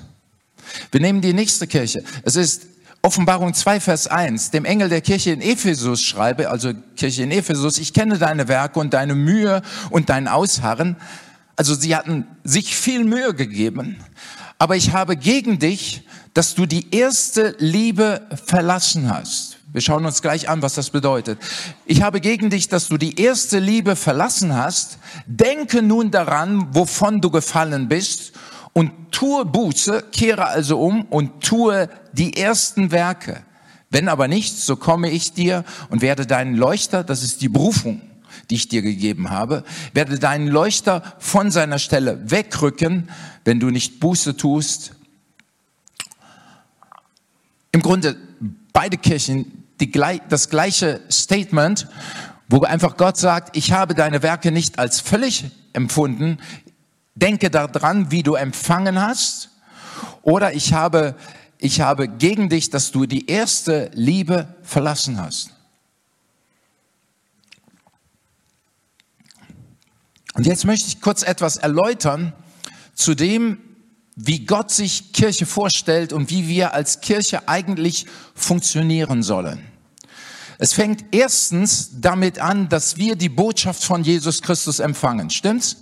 [0.90, 2.02] Wir nehmen die nächste Kirche.
[2.24, 2.66] Es ist
[3.02, 7.78] Offenbarung 2, Vers 1, dem Engel der Kirche in Ephesus schreibe, also Kirche in Ephesus,
[7.78, 10.96] ich kenne deine Werke und deine Mühe und dein Ausharren.
[11.56, 13.96] Also sie hatten sich viel Mühe gegeben,
[14.62, 16.02] aber ich habe gegen dich,
[16.34, 19.58] dass du die erste Liebe verlassen hast.
[19.72, 21.40] Wir schauen uns gleich an, was das bedeutet.
[21.84, 24.98] Ich habe gegen dich, dass du die erste Liebe verlassen hast.
[25.26, 28.34] Denke nun daran, wovon du gefallen bist
[28.72, 33.42] und tue Buße, kehre also um und tue die ersten Werke.
[33.90, 38.00] Wenn aber nicht, so komme ich dir und werde deinen Leuchter, das ist die Berufung,
[38.52, 43.08] die ich dir gegeben habe, werde deinen Leuchter von seiner Stelle wegrücken,
[43.46, 44.92] wenn du nicht Buße tust.
[47.72, 48.18] Im Grunde
[48.74, 49.90] beide Kirchen die,
[50.28, 51.88] das gleiche Statement,
[52.50, 56.36] wo einfach Gott sagt, ich habe deine Werke nicht als völlig empfunden,
[57.14, 59.48] denke daran, wie du empfangen hast,
[60.20, 61.14] oder ich habe,
[61.56, 65.52] ich habe gegen dich, dass du die erste Liebe verlassen hast.
[70.34, 72.32] Und jetzt möchte ich kurz etwas erläutern
[72.94, 73.58] zu dem,
[74.16, 79.60] wie Gott sich Kirche vorstellt und wie wir als Kirche eigentlich funktionieren sollen.
[80.58, 85.30] Es fängt erstens damit an, dass wir die Botschaft von Jesus Christus empfangen.
[85.30, 85.76] Stimmt's?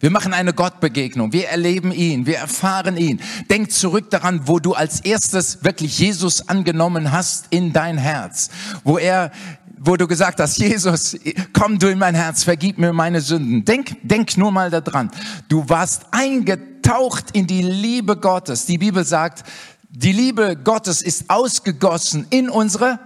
[0.00, 1.32] Wir machen eine Gottbegegnung.
[1.32, 2.26] Wir erleben ihn.
[2.26, 3.20] Wir erfahren ihn.
[3.48, 8.50] Denk zurück daran, wo du als erstes wirklich Jesus angenommen hast in dein Herz.
[8.84, 9.32] Wo er
[9.84, 11.16] wo du gesagt hast, Jesus,
[11.52, 13.64] komm du in mein Herz, vergib mir meine Sünden.
[13.64, 15.10] Denk, denk nur mal daran.
[15.48, 18.64] Du warst eingetaucht in die Liebe Gottes.
[18.64, 19.44] Die Bibel sagt,
[19.90, 22.98] die Liebe Gottes ist ausgegossen in unsere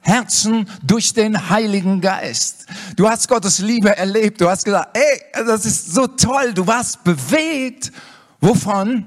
[0.00, 2.66] Herzen durch den Heiligen Geist.
[2.96, 4.40] Du hast Gottes Liebe erlebt.
[4.40, 6.54] Du hast gesagt, ey, das ist so toll.
[6.54, 7.92] Du warst bewegt.
[8.40, 9.06] Wovon?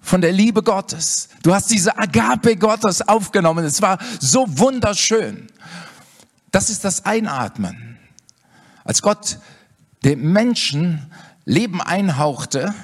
[0.00, 1.28] Von der Liebe Gottes.
[1.42, 3.64] Du hast diese Agape Gottes aufgenommen.
[3.64, 5.48] Es war so wunderschön.
[6.50, 7.98] Das ist das Einatmen.
[8.84, 9.38] Als Gott
[10.04, 11.12] dem Menschen
[11.44, 12.74] Leben einhauchte,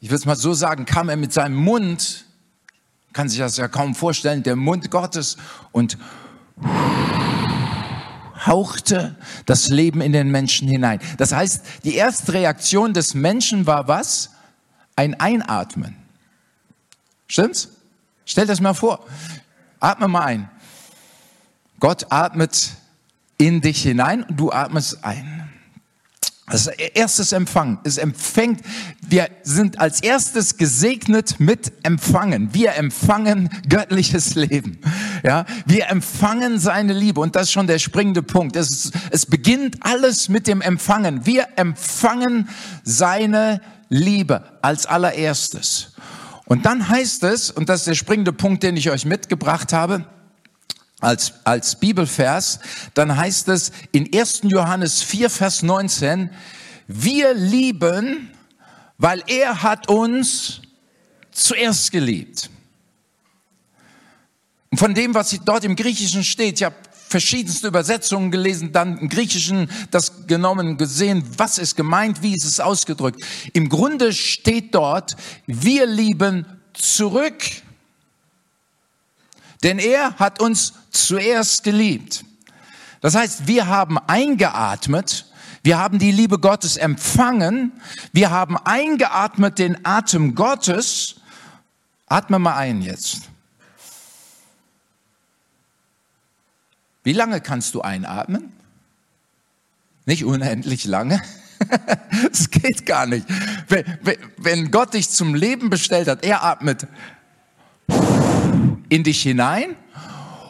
[0.00, 2.24] ich würde es mal so sagen, kam er mit seinem Mund
[3.12, 5.36] kann sich das ja kaum vorstellen, der Mund Gottes
[5.72, 5.98] und
[8.46, 9.16] hauchte
[9.46, 11.00] das Leben in den Menschen hinein.
[11.18, 14.30] Das heißt, die erste Reaktion des Menschen war was?
[14.96, 15.96] Ein Einatmen.
[17.26, 17.68] Stimmt's?
[18.24, 19.04] Stell das mal vor.
[19.80, 20.50] Atme mal ein.
[21.80, 22.70] Gott atmet
[23.38, 25.50] in dich hinein und du atmest ein.
[26.50, 27.78] Das erstes Empfang.
[27.84, 28.60] Es empfängt,
[29.06, 32.52] wir sind als erstes gesegnet mit Empfangen.
[32.52, 34.78] Wir empfangen göttliches Leben.
[35.22, 38.56] Ja, wir empfangen seine Liebe und das ist schon der springende Punkt.
[38.56, 41.24] Es, es beginnt alles mit dem Empfangen.
[41.24, 42.48] Wir empfangen
[42.82, 45.92] seine Liebe als allererstes.
[46.46, 50.04] Und dann heißt es, und das ist der springende Punkt, den ich euch mitgebracht habe,
[51.00, 52.60] als, als Bibelvers,
[52.94, 54.42] dann heißt es in 1.
[54.44, 56.30] Johannes 4, Vers 19,
[56.86, 58.30] wir lieben,
[58.98, 60.60] weil er hat uns
[61.30, 62.50] zuerst geliebt.
[64.70, 69.08] Und von dem, was dort im Griechischen steht, ich habe verschiedenste Übersetzungen gelesen, dann im
[69.08, 73.20] Griechischen das genommen, gesehen, was ist gemeint, wie ist es ausgedrückt.
[73.52, 77.42] Im Grunde steht dort, wir lieben zurück
[79.62, 82.24] denn er hat uns zuerst geliebt.
[83.00, 85.26] Das heißt, wir haben eingeatmet,
[85.62, 87.72] wir haben die Liebe Gottes empfangen,
[88.12, 91.16] wir haben eingeatmet den Atem Gottes.
[92.06, 93.22] Atme mal ein jetzt.
[97.02, 98.52] Wie lange kannst du einatmen?
[100.06, 101.22] Nicht unendlich lange.
[102.32, 103.26] Es geht gar nicht.
[104.38, 106.86] Wenn Gott dich zum Leben bestellt hat, er atmet
[108.90, 109.76] in dich hinein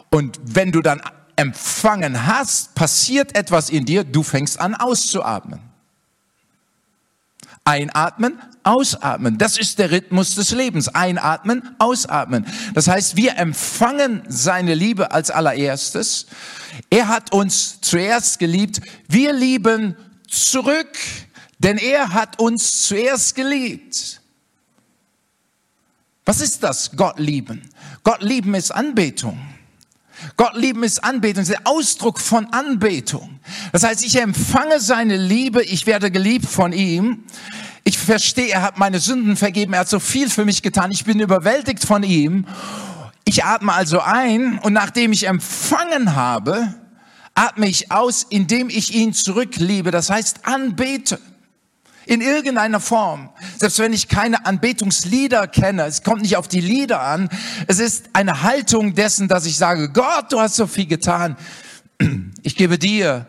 [0.09, 1.01] und wenn du dann
[1.37, 5.59] empfangen hast, passiert etwas in dir, du fängst an auszuatmen.
[7.63, 9.37] Einatmen, ausatmen.
[9.37, 10.89] Das ist der Rhythmus des Lebens.
[10.89, 12.45] Einatmen, ausatmen.
[12.73, 16.25] Das heißt, wir empfangen seine Liebe als allererstes.
[16.89, 18.81] Er hat uns zuerst geliebt.
[19.07, 19.95] Wir lieben
[20.27, 20.97] zurück,
[21.59, 24.21] denn er hat uns zuerst geliebt.
[26.25, 27.61] Was ist das, Gott lieben?
[28.03, 29.39] Gott lieben ist Anbetung.
[30.37, 33.39] Gott lieben ist Anbetung, ist der Ausdruck von Anbetung.
[33.71, 37.23] Das heißt, ich empfange seine Liebe, ich werde geliebt von ihm.
[37.83, 41.05] Ich verstehe, er hat meine Sünden vergeben, er hat so viel für mich getan, ich
[41.05, 42.45] bin überwältigt von ihm.
[43.25, 46.75] Ich atme also ein und nachdem ich empfangen habe,
[47.33, 51.19] atme ich aus, indem ich ihn zurückliebe, das heißt anbete
[52.05, 53.29] in irgendeiner Form.
[53.57, 57.29] Selbst wenn ich keine Anbetungslieder kenne, es kommt nicht auf die Lieder an,
[57.67, 61.35] es ist eine Haltung dessen, dass ich sage, Gott, du hast so viel getan.
[62.43, 63.27] Ich gebe dir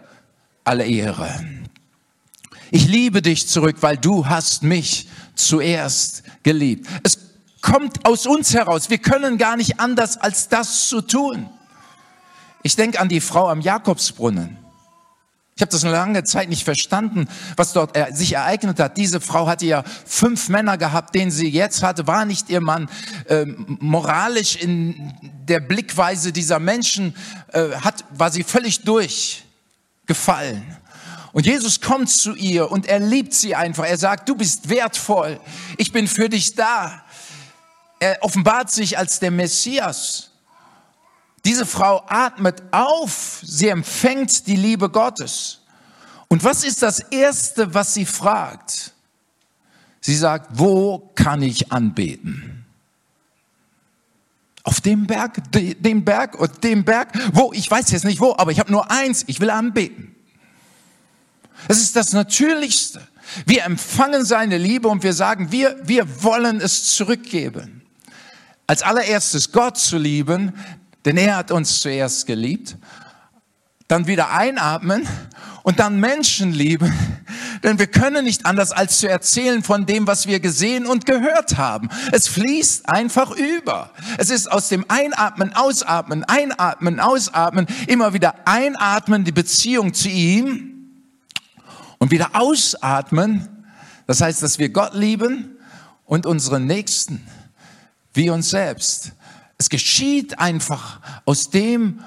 [0.64, 1.28] alle Ehre.
[2.70, 6.88] Ich liebe dich zurück, weil du hast mich zuerst geliebt.
[7.02, 7.18] Es
[7.60, 8.88] kommt aus uns heraus.
[8.88, 11.50] Wir können gar nicht anders, als das zu tun.
[12.62, 14.56] Ich denke an die Frau am Jakobsbrunnen.
[15.62, 18.96] Ich habe das eine lange Zeit nicht verstanden, was dort sich ereignet hat.
[18.96, 22.90] Diese Frau hatte ja fünf Männer gehabt, den sie jetzt hatte, war nicht ihr Mann.
[23.28, 25.14] Äh, moralisch in
[25.46, 27.14] der Blickweise dieser Menschen
[27.52, 30.64] äh, hat, war sie völlig durchgefallen.
[31.30, 33.86] Und Jesus kommt zu ihr und er liebt sie einfach.
[33.86, 35.38] Er sagt, du bist wertvoll.
[35.78, 37.04] Ich bin für dich da.
[38.00, 40.31] Er offenbart sich als der Messias.
[41.44, 45.60] Diese Frau atmet auf, sie empfängt die Liebe Gottes.
[46.28, 48.92] Und was ist das Erste, was sie fragt?
[50.00, 52.64] Sie sagt, wo kann ich anbeten?
[54.64, 58.52] Auf dem Berg, dem Berg und dem Berg, wo, ich weiß jetzt nicht wo, aber
[58.52, 60.14] ich habe nur eins, ich will anbeten.
[61.68, 63.06] Es ist das Natürlichste.
[63.46, 67.82] Wir empfangen seine Liebe und wir sagen, wir, wir wollen es zurückgeben.
[68.66, 70.54] Als allererstes Gott zu lieben,
[71.04, 72.76] denn er hat uns zuerst geliebt.
[73.88, 75.06] Dann wieder einatmen
[75.62, 76.92] und dann Menschen lieben,
[77.62, 81.56] denn wir können nicht anders als zu erzählen von dem, was wir gesehen und gehört
[81.58, 81.88] haben.
[82.10, 83.90] Es fließt einfach über.
[84.18, 90.72] Es ist aus dem Einatmen, Ausatmen, Einatmen, Ausatmen, immer wieder einatmen, die Beziehung zu ihm
[91.98, 93.48] und wieder ausatmen.
[94.06, 95.56] Das heißt, dass wir Gott lieben
[96.04, 97.24] und unseren Nächsten
[98.14, 99.12] wie uns selbst.
[99.62, 102.02] Es geschieht einfach aus dem,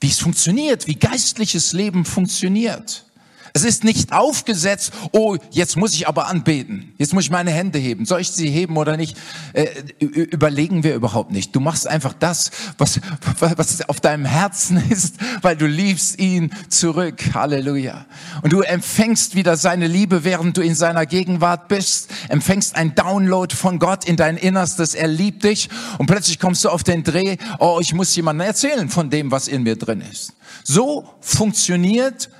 [0.00, 3.06] wie es funktioniert, wie geistliches Leben funktioniert.
[3.52, 6.94] Es ist nicht aufgesetzt, oh, jetzt muss ich aber anbeten.
[6.98, 8.04] Jetzt muss ich meine Hände heben.
[8.04, 9.16] Soll ich sie heben oder nicht?
[9.52, 9.66] Äh,
[10.00, 11.54] überlegen wir überhaupt nicht.
[11.54, 13.00] Du machst einfach das, was,
[13.38, 17.20] was auf deinem Herzen ist, weil du liebst ihn zurück.
[17.34, 18.06] Halleluja.
[18.42, 22.10] Und du empfängst wieder seine Liebe, während du in seiner Gegenwart bist.
[22.28, 24.94] Empfängst ein Download von Gott in dein Innerstes.
[24.94, 25.68] Er liebt dich.
[25.98, 29.48] Und plötzlich kommst du auf den Dreh, oh, ich muss jemandem erzählen von dem, was
[29.48, 30.34] in mir drin ist.
[30.64, 32.30] So funktioniert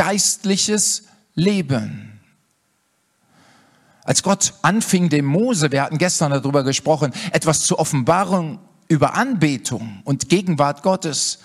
[0.00, 1.02] geistliches
[1.34, 2.22] Leben.
[4.02, 10.00] Als Gott anfing, dem Mose, wir hatten gestern darüber gesprochen, etwas zur Offenbarung über Anbetung
[10.04, 11.40] und Gegenwart Gottes,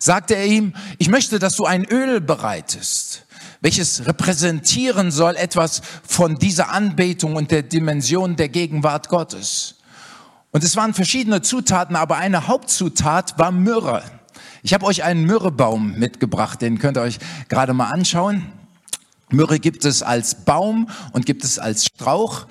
[0.00, 3.26] sagte er ihm, ich möchte, dass du ein Öl bereitest,
[3.60, 9.76] welches repräsentieren soll etwas von dieser Anbetung und der Dimension der Gegenwart Gottes.
[10.50, 14.02] Und es waren verschiedene Zutaten, aber eine Hauptzutat war Myrrhe.
[14.62, 17.18] Ich habe euch einen Myrrhebaum mitgebracht, den könnt ihr euch
[17.48, 18.46] gerade mal anschauen.
[19.30, 22.46] Myrrhe gibt es als Baum und gibt es als Strauch.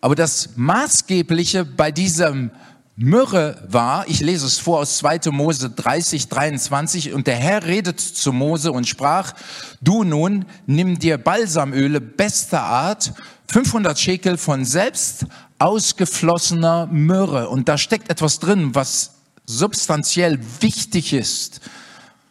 [0.00, 2.50] Aber das Maßgebliche bei diesem
[2.96, 5.32] Myrrhe war, ich lese es vor aus 2.
[5.32, 9.32] Mose 30, 23, und der Herr redet zu Mose und sprach,
[9.80, 13.12] du nun nimm dir Balsamöle bester Art,
[13.48, 15.26] 500 Schekel von selbst
[15.58, 17.48] ausgeflossener Myrrhe.
[17.48, 19.13] Und da steckt etwas drin, was
[19.46, 21.60] substanziell wichtig ist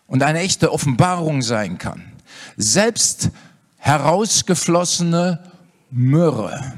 [0.08, 2.12] und eine echte Offenbarung sein kann.
[2.58, 3.30] Selbst
[3.78, 5.52] herausgeflossene
[5.92, 6.74] Myrrhe.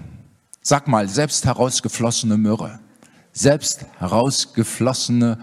[0.62, 2.80] Sag mal, selbst herausgeflossene Myrrhe.
[3.32, 5.38] Selbst herausgeflossene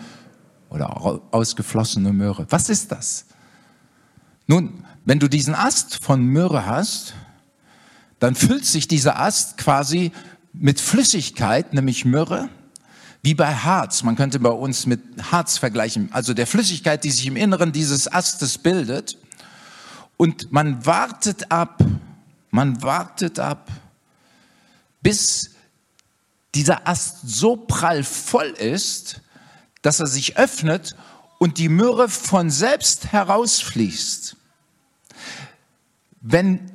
[0.70, 2.46] oder ausgeflossene Myrrhe.
[2.48, 3.26] Was ist das?
[4.46, 7.14] Nun, wenn du diesen Ast von Myrrhe hast,
[8.18, 10.12] dann füllt sich dieser Ast quasi
[10.52, 12.48] mit Flüssigkeit, nämlich Myrrhe,
[13.22, 14.02] wie bei Harz.
[14.02, 18.12] Man könnte bei uns mit Harz vergleichen, also der Flüssigkeit, die sich im Inneren dieses
[18.12, 19.16] Astes bildet.
[20.16, 21.82] Und man wartet ab,
[22.50, 23.70] man wartet ab,
[25.00, 25.50] bis
[26.54, 29.22] dieser Ast so prall voll ist,
[29.80, 30.96] dass er sich öffnet
[31.38, 34.36] und die Myrrhe von selbst herausfließt.
[36.20, 36.70] Wenn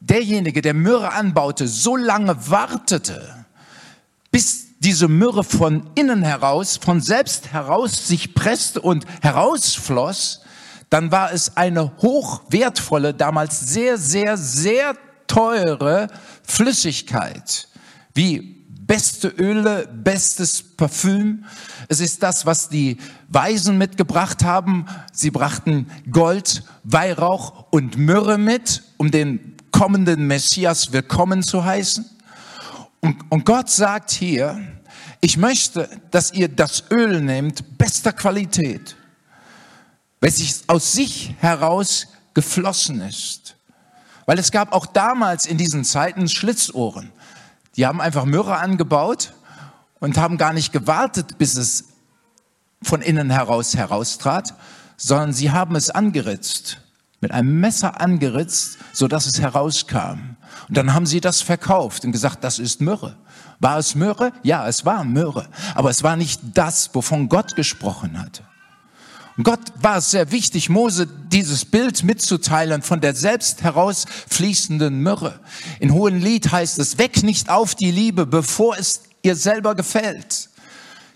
[0.00, 3.46] derjenige, der Myrrhe anbaute, so lange wartete,
[4.32, 10.42] bis diese Myrrhe von innen heraus, von selbst heraus sich presste und herausfloss,
[10.90, 14.94] dann war es eine hochwertvolle, damals sehr, sehr, sehr
[15.26, 16.08] teure
[16.42, 17.68] Flüssigkeit,
[18.14, 21.44] wie beste Öle, bestes Parfüm.
[21.88, 22.96] Es ist das, was die
[23.28, 24.86] Weisen mitgebracht haben.
[25.12, 32.17] Sie brachten Gold, Weihrauch und Myrrhe mit, um den kommenden Messias willkommen zu heißen.
[33.00, 34.60] Und, und Gott sagt hier,
[35.20, 38.96] ich möchte, dass ihr das Öl nehmt, bester Qualität,
[40.20, 43.56] welches aus sich heraus geflossen ist.
[44.26, 47.10] Weil es gab auch damals in diesen Zeiten Schlitzohren.
[47.76, 49.32] Die haben einfach Myrrhe angebaut
[50.00, 51.84] und haben gar nicht gewartet, bis es
[52.82, 54.54] von innen heraus heraustrat,
[54.96, 56.80] sondern sie haben es angeritzt,
[57.20, 60.36] mit einem Messer angeritzt, so dass es herauskam.
[60.68, 63.16] Und dann haben sie das verkauft und gesagt, das ist Myrrhe.
[63.58, 64.32] War es Myrrhe?
[64.42, 65.48] Ja, es war Myrrhe.
[65.74, 68.42] Aber es war nicht das, wovon Gott gesprochen hatte.
[69.38, 75.38] Und Gott war es sehr wichtig, Mose dieses Bild mitzuteilen von der selbst herausfließenden Myrrhe.
[75.78, 80.50] In Hohen Lied heißt es, weck nicht auf die Liebe, bevor es ihr selber gefällt.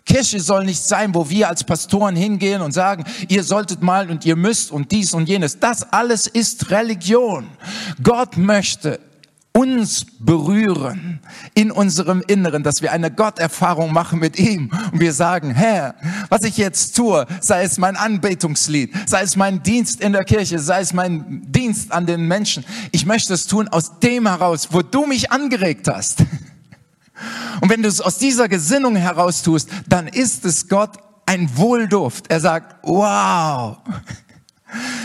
[0.06, 4.24] Kirche soll nicht sein, wo wir als Pastoren hingehen und sagen, ihr solltet mal und
[4.24, 5.58] ihr müsst und dies und jenes.
[5.58, 7.48] Das alles ist Religion.
[8.02, 9.00] Gott möchte
[9.52, 11.20] uns berühren
[11.54, 15.94] in unserem Inneren, dass wir eine Gotterfahrung machen mit ihm und wir sagen, Herr,
[16.30, 20.58] was ich jetzt tue, sei es mein Anbetungslied, sei es mein Dienst in der Kirche,
[20.58, 24.80] sei es mein Dienst an den Menschen, ich möchte es tun aus dem heraus, wo
[24.80, 26.24] du mich angeregt hast.
[27.60, 32.30] Und wenn du es aus dieser Gesinnung heraus tust, dann ist es Gott ein Wohlduft.
[32.30, 33.78] Er sagt, wow,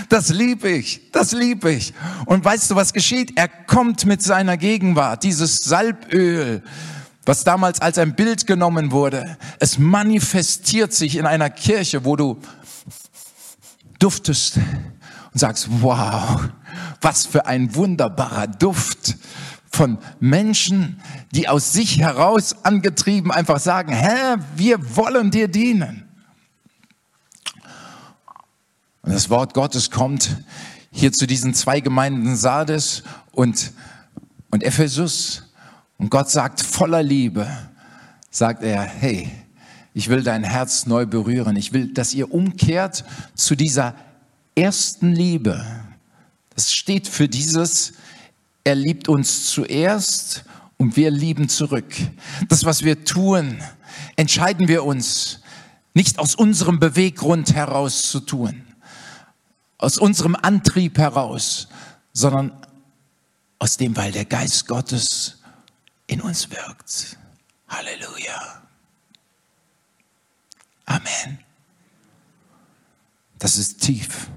[0.09, 1.93] das liebe ich, das liebe ich.
[2.25, 3.37] Und weißt du, was geschieht?
[3.37, 6.63] Er kommt mit seiner Gegenwart, dieses Salböl,
[7.25, 9.37] was damals als ein Bild genommen wurde.
[9.59, 12.39] Es manifestiert sich in einer Kirche, wo du
[13.99, 16.41] duftest und sagst, wow,
[17.01, 19.17] was für ein wunderbarer Duft
[19.69, 26.06] von Menschen, die aus sich heraus angetrieben einfach sagen, Herr, wir wollen dir dienen.
[29.07, 30.35] Und das Wort Gottes kommt
[30.91, 33.71] hier zu diesen zwei Gemeinden Sardes und,
[34.51, 35.43] und Ephesus.
[35.97, 37.47] Und Gott sagt voller Liebe,
[38.29, 39.31] sagt er, hey,
[39.93, 41.55] ich will dein Herz neu berühren.
[41.55, 43.95] Ich will, dass ihr umkehrt zu dieser
[44.55, 45.65] ersten Liebe.
[46.53, 47.93] Das steht für dieses,
[48.65, 50.43] er liebt uns zuerst
[50.75, 51.95] und wir lieben zurück.
[52.49, 53.59] Das, was wir tun,
[54.17, 55.39] entscheiden wir uns
[55.93, 58.66] nicht aus unserem Beweggrund heraus zu tun,
[59.77, 61.67] aus unserem Antrieb heraus,
[62.13, 62.51] sondern
[63.59, 65.39] aus dem, weil der Geist Gottes
[66.07, 67.17] in uns wirkt.
[67.67, 68.63] Halleluja.
[70.85, 71.39] Amen.
[73.39, 74.29] Das ist tief.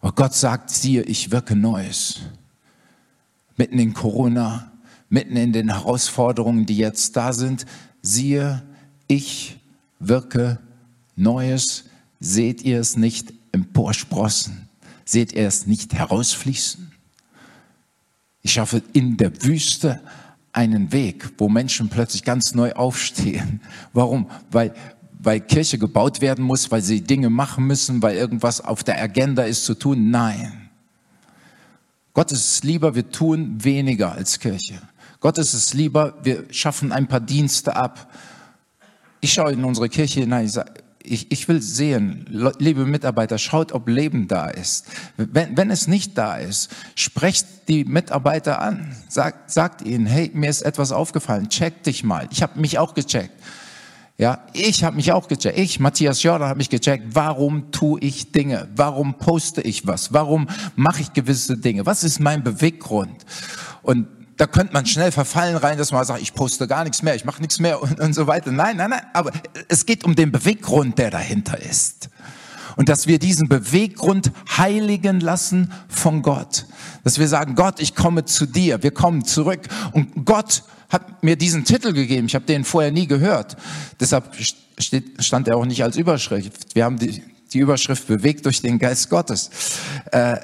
[0.00, 2.20] Aber Gott sagt, siehe, ich wirke Neues.
[3.56, 4.70] Mitten in Corona,
[5.08, 7.66] mitten in den Herausforderungen, die jetzt da sind,
[8.02, 8.62] siehe,
[9.06, 9.58] ich
[9.98, 10.60] wirke
[11.16, 11.84] Neues.
[12.20, 13.32] Seht ihr es nicht?
[13.52, 14.68] Emporsprossen.
[15.04, 16.92] Seht ihr es nicht herausfließen?
[18.42, 20.00] Ich schaffe in der Wüste
[20.52, 23.60] einen Weg, wo Menschen plötzlich ganz neu aufstehen.
[23.92, 24.30] Warum?
[24.50, 24.74] Weil,
[25.18, 29.42] weil Kirche gebaut werden muss, weil sie Dinge machen müssen, weil irgendwas auf der Agenda
[29.42, 30.10] ist zu tun.
[30.10, 30.70] Nein.
[32.12, 34.80] Gott ist es lieber, wir tun weniger als Kirche.
[35.20, 38.10] Gott ist es lieber, wir schaffen ein paar Dienste ab.
[39.20, 40.72] Ich schaue in unsere Kirche hinein, ich sage,
[41.02, 42.26] ich, ich will sehen,
[42.58, 44.86] liebe Mitarbeiter, schaut, ob Leben da ist.
[45.16, 48.94] Wenn, wenn es nicht da ist, sprecht die Mitarbeiter an.
[49.08, 52.28] Sagt, sagt ihnen, hey, mir ist etwas aufgefallen, check dich mal.
[52.30, 53.32] Ich habe mich auch gecheckt.
[54.18, 55.58] Ja, ich habe mich auch gecheckt.
[55.58, 57.04] Ich, Matthias Jordan, habe mich gecheckt.
[57.14, 58.68] Warum tue ich Dinge?
[58.76, 60.12] Warum poste ich was?
[60.12, 61.86] Warum mache ich gewisse Dinge?
[61.86, 63.24] Was ist mein Beweggrund?
[63.82, 64.06] Und
[64.40, 67.26] da könnte man schnell verfallen rein, dass man sagt, ich poste gar nichts mehr, ich
[67.26, 68.50] mache nichts mehr und, und so weiter.
[68.50, 69.32] Nein, nein, nein, aber
[69.68, 72.08] es geht um den Beweggrund, der dahinter ist.
[72.76, 76.64] Und dass wir diesen Beweggrund heiligen lassen von Gott.
[77.04, 79.60] Dass wir sagen, Gott, ich komme zu dir, wir kommen zurück.
[79.92, 83.58] Und Gott hat mir diesen Titel gegeben, ich habe den vorher nie gehört.
[84.00, 84.34] Deshalb
[84.78, 86.74] steht, stand er auch nicht als Überschrift.
[86.74, 87.22] Wir haben die,
[87.52, 89.50] die Überschrift bewegt durch den Geist Gottes.
[90.12, 90.38] Äh,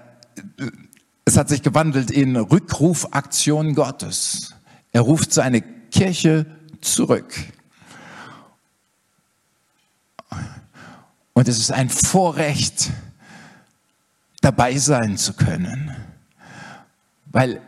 [1.26, 4.54] es hat sich gewandelt in Rückrufaktion Gottes.
[4.92, 6.46] Er ruft seine Kirche
[6.80, 7.34] zurück.
[11.34, 12.92] Und es ist ein Vorrecht,
[14.40, 15.94] dabei sein zu können,
[17.26, 17.60] weil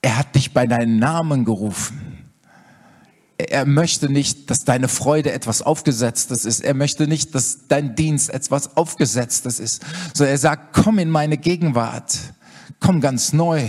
[0.00, 2.09] er hat dich bei deinem Namen gerufen
[3.44, 6.60] er möchte nicht, dass deine Freude etwas Aufgesetztes ist.
[6.60, 9.82] Er möchte nicht, dass dein Dienst etwas Aufgesetztes ist.
[10.14, 12.18] So er sagt, komm in meine Gegenwart.
[12.80, 13.68] Komm ganz neu.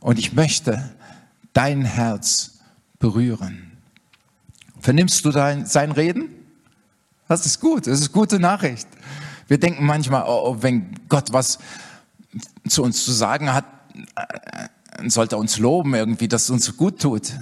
[0.00, 0.90] Und ich möchte
[1.52, 2.58] dein Herz
[2.98, 3.72] berühren.
[4.80, 6.28] Vernimmst du dein, sein Reden?
[7.28, 8.86] Das ist gut, das ist gute Nachricht.
[9.48, 11.58] Wir denken manchmal, oh, oh, wenn Gott was
[12.68, 17.00] zu uns zu sagen hat, äh, sollte er uns loben irgendwie, dass es uns gut
[17.00, 17.32] tut.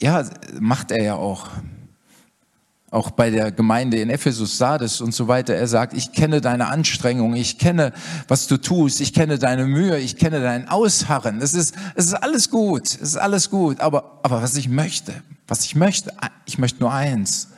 [0.00, 0.24] Ja,
[0.60, 1.48] macht er ja auch.
[2.90, 5.54] Auch bei der Gemeinde in Ephesus, Sardes und so weiter.
[5.54, 7.92] Er sagt, ich kenne deine Anstrengung, ich kenne,
[8.28, 11.40] was du tust, ich kenne deine Mühe, ich kenne dein Ausharren.
[11.42, 13.80] Es ist, es ist alles gut, es ist alles gut.
[13.80, 15.12] Aber, aber was ich möchte,
[15.48, 16.12] was ich möchte,
[16.46, 17.48] ich möchte nur eins.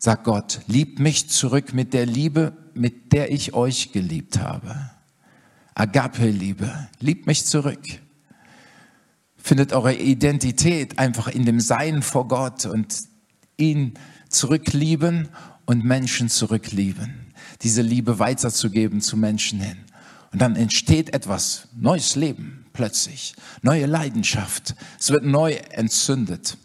[0.00, 4.74] Sagt Gott, liebt mich zurück mit der Liebe, mit der ich euch geliebt habe.
[5.74, 7.82] Agape-Liebe, liebt mich zurück.
[9.48, 13.04] Findet eure Identität einfach in dem Sein vor Gott und
[13.56, 13.94] ihn
[14.28, 15.30] zurücklieben
[15.64, 17.32] und Menschen zurücklieben.
[17.62, 19.78] Diese Liebe weiterzugeben zu Menschen hin.
[20.32, 24.74] Und dann entsteht etwas, neues Leben plötzlich, neue Leidenschaft.
[25.00, 26.58] Es wird neu entzündet.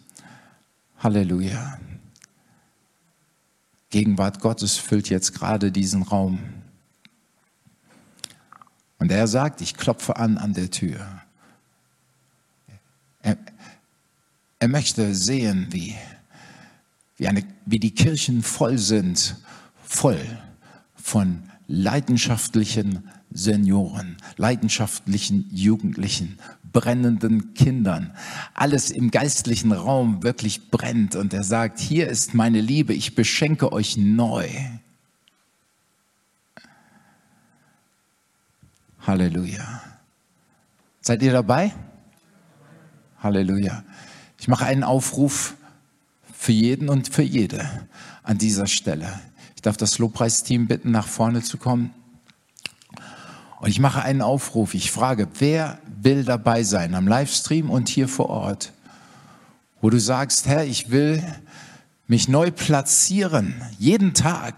[0.99, 1.79] Halleluja.
[3.91, 6.39] Gegenwart Gottes füllt jetzt gerade diesen Raum.
[8.99, 11.22] Und er sagt, ich klopfe an an der Tür.
[13.23, 13.37] Er,
[14.59, 15.95] er möchte sehen, wie,
[17.17, 19.37] wie, eine, wie die Kirchen voll sind,
[19.83, 20.19] voll
[20.95, 26.37] von leidenschaftlichen Senioren, leidenschaftlichen Jugendlichen,
[26.71, 28.15] brennenden Kindern,
[28.53, 33.71] alles im geistlichen Raum wirklich brennt und er sagt, hier ist meine Liebe, ich beschenke
[33.71, 34.47] euch neu.
[39.01, 39.81] Halleluja.
[41.01, 41.73] Seid ihr dabei?
[43.23, 43.83] Halleluja.
[44.37, 45.55] Ich mache einen Aufruf
[46.37, 47.87] für jeden und für jede
[48.21, 49.19] an dieser Stelle.
[49.55, 51.93] Ich darf das Lobpreisteam bitten, nach vorne zu kommen.
[53.61, 54.73] Und ich mache einen Aufruf.
[54.73, 58.73] Ich frage, wer will dabei sein am Livestream und hier vor Ort,
[59.81, 61.23] wo du sagst, Herr, ich will
[62.07, 64.55] mich neu platzieren, jeden Tag.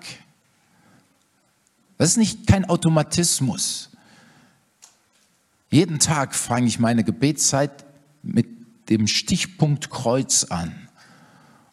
[2.00, 3.92] Das ist nicht kein Automatismus.
[5.70, 7.86] Jeden Tag fange ich meine Gebetszeit
[8.24, 8.55] mit
[8.90, 10.74] dem Stichpunkt Kreuz an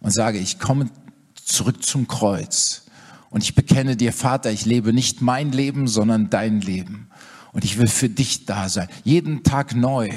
[0.01, 0.91] und sage, ich komme
[1.35, 2.87] zurück zum Kreuz.
[3.31, 7.09] Und ich bekenne dir, Vater, ich lebe nicht mein Leben, sondern dein Leben.
[7.53, 8.89] Und ich will für dich da sein.
[9.05, 10.11] Jeden Tag neu.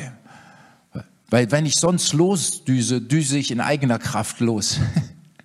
[1.30, 4.80] Weil wenn ich sonst losdüse, düse ich in eigener Kraft los.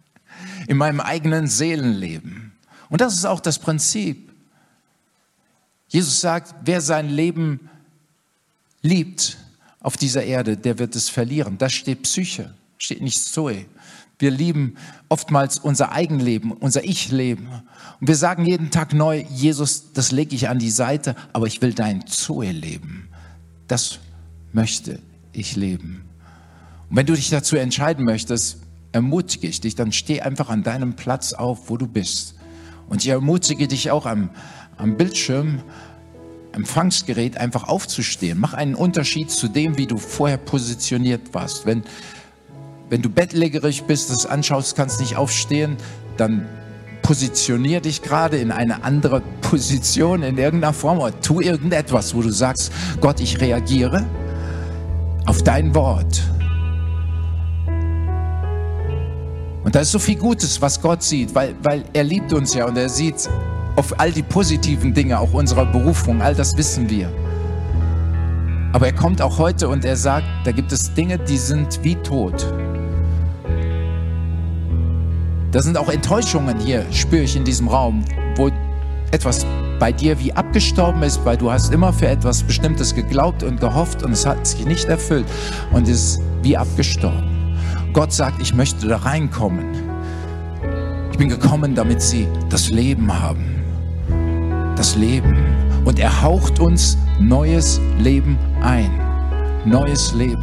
[0.66, 2.53] in meinem eigenen Seelenleben.
[2.88, 4.32] Und das ist auch das Prinzip.
[5.88, 7.68] Jesus sagt, wer sein Leben
[8.82, 9.36] liebt
[9.81, 11.59] auf dieser Erde, der wird es verlieren.
[11.59, 13.66] Das steht Psyche, steht nicht Zoe.
[14.18, 14.76] Wir lieben
[15.09, 17.49] oftmals unser Eigenleben, unser Ich-Leben.
[18.01, 21.62] Und wir sagen jeden Tag neu, Jesus, das lege ich an die Seite, aber ich
[21.62, 23.09] will dein Zoe-Leben.
[23.66, 23.99] Das
[24.53, 25.01] möchte
[25.33, 26.05] ich leben.
[26.91, 28.59] Und wenn du dich dazu entscheiden möchtest,
[28.93, 32.35] ermutige ich dich, dann steh einfach an deinem Platz auf, wo du bist.
[32.91, 34.31] Und ich ermutige dich auch am,
[34.76, 35.62] am Bildschirm,
[36.53, 38.38] Empfangsgerät einfach aufzustehen.
[38.40, 41.66] Mach einen Unterschied zu dem, wie du vorher positioniert warst.
[41.66, 41.84] Wenn,
[42.88, 45.76] wenn du bettlägerig bist, das anschaust, kannst nicht aufstehen,
[46.16, 46.46] dann
[47.03, 52.30] positionier dich gerade in eine andere Position in irgendeiner Form oder tu irgendetwas, wo du
[52.30, 54.07] sagst, Gott, ich reagiere
[55.26, 56.22] auf dein Wort.
[59.62, 62.66] Und da ist so viel Gutes, was Gott sieht, weil, weil er liebt uns ja
[62.66, 63.28] und er sieht
[63.81, 67.11] auf all die positiven Dinge, auch unserer Berufung, all das wissen wir.
[68.74, 71.95] Aber er kommt auch heute und er sagt, da gibt es Dinge, die sind wie
[71.95, 72.53] tot.
[75.51, 78.05] Da sind auch Enttäuschungen hier, spüre ich in diesem Raum,
[78.37, 78.51] wo
[79.12, 79.47] etwas
[79.78, 84.03] bei dir wie abgestorben ist, weil du hast immer für etwas Bestimmtes geglaubt und gehofft
[84.03, 85.24] und es hat sich nicht erfüllt
[85.72, 87.57] und ist wie abgestorben.
[87.95, 89.64] Gott sagt, ich möchte da reinkommen.
[91.12, 93.49] Ich bin gekommen, damit sie das Leben haben
[94.81, 95.37] das Leben.
[95.85, 98.91] Und er haucht uns neues Leben ein.
[99.66, 100.43] Neues Leben.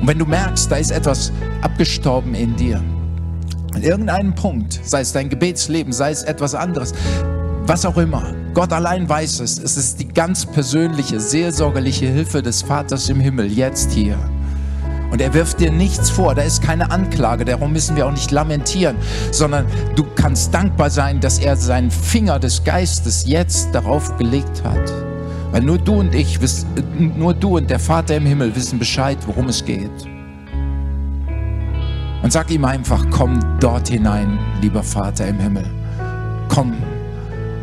[0.00, 2.82] Und wenn du merkst, da ist etwas abgestorben in dir,
[3.74, 6.94] an irgendeinem Punkt, sei es dein Gebetsleben, sei es etwas anderes,
[7.66, 9.58] was auch immer, Gott allein weiß es.
[9.58, 14.16] Es ist die ganz persönliche, seelsorgerliche Hilfe des Vaters im Himmel, jetzt hier.
[15.12, 18.30] Und er wirft dir nichts vor, da ist keine Anklage, darum müssen wir auch nicht
[18.30, 18.96] lamentieren,
[19.30, 24.90] sondern du kannst dankbar sein, dass er seinen Finger des Geistes jetzt darauf gelegt hat.
[25.50, 26.38] Weil nur du und ich,
[26.98, 29.90] nur du und der Vater im Himmel wissen Bescheid, worum es geht.
[32.22, 35.66] Und sag ihm einfach, komm dort hinein, lieber Vater im Himmel.
[36.48, 36.72] Komm,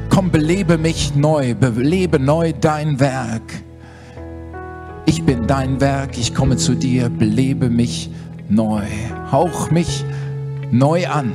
[0.09, 3.63] komm, belebe mich neu, belebe neu dein Werk.
[5.09, 8.11] Ich bin dein Werk, ich komme zu dir, belebe mich
[8.47, 8.83] neu.
[9.31, 10.05] Hauch mich
[10.69, 11.33] neu an.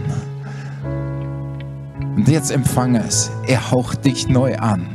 [2.15, 3.33] Und jetzt empfange es.
[3.49, 4.87] Er haucht dich neu an.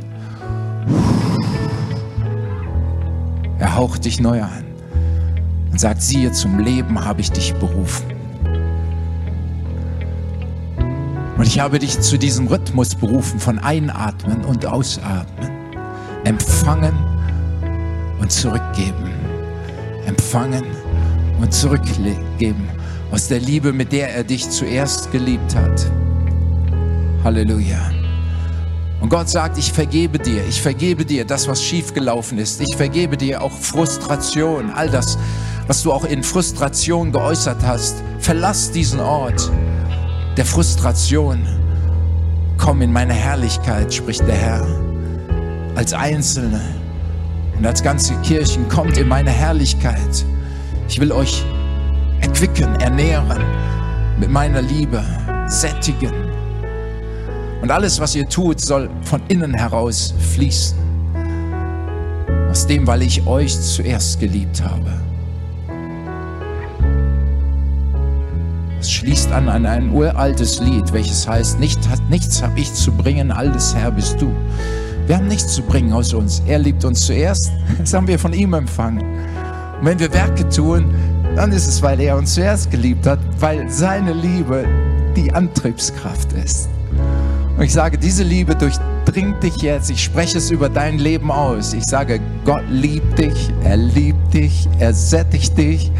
[3.58, 4.64] Er haucht dich neu an
[5.70, 8.06] und sagt, siehe, zum Leben habe ich dich berufen.
[11.36, 15.50] Und ich habe dich zu diesem Rhythmus berufen von Einatmen und Ausatmen.
[16.24, 17.09] Empfangen
[18.30, 19.10] und zurückgeben.
[20.06, 20.64] Empfangen
[21.40, 22.68] und zurückgeben.
[23.10, 25.90] Aus der Liebe, mit der er dich zuerst geliebt hat.
[27.24, 27.90] Halleluja.
[29.00, 32.60] Und Gott sagt, ich vergebe dir, ich vergebe dir das, was schiefgelaufen ist.
[32.60, 35.18] Ich vergebe dir auch Frustration, all das,
[35.66, 37.96] was du auch in Frustration geäußert hast.
[38.20, 39.50] Verlass diesen Ort
[40.36, 41.44] der Frustration.
[42.58, 44.66] Komm in meine Herrlichkeit, spricht der Herr.
[45.74, 46.79] Als Einzelne
[47.60, 50.24] und als ganze Kirchen kommt in meine Herrlichkeit.
[50.88, 51.44] Ich will euch
[52.20, 53.44] erquicken, ernähren
[54.18, 55.04] mit meiner Liebe,
[55.46, 56.30] sättigen
[57.60, 60.78] und alles, was ihr tut, soll von innen heraus fließen.
[62.50, 64.98] Aus dem, weil ich euch zuerst geliebt habe.
[68.80, 73.30] Es schließt an an ein uraltes Lied, welches heißt, nicht, nichts habe ich zu bringen,
[73.30, 74.32] alles Herr bist du.
[75.10, 76.40] Wir haben nichts zu bringen aus uns.
[76.46, 77.50] Er liebt uns zuerst,
[77.80, 79.00] das haben wir von ihm empfangen.
[79.80, 80.94] Und wenn wir Werke tun,
[81.34, 84.64] dann ist es, weil er uns zuerst geliebt hat, weil seine Liebe
[85.16, 86.68] die Antriebskraft ist.
[87.56, 89.90] Und ich sage, diese Liebe durchdringt dich jetzt.
[89.90, 91.72] Ich spreche es über dein Leben aus.
[91.72, 95.90] Ich sage, Gott liebt dich, er liebt dich, er sättigt dich.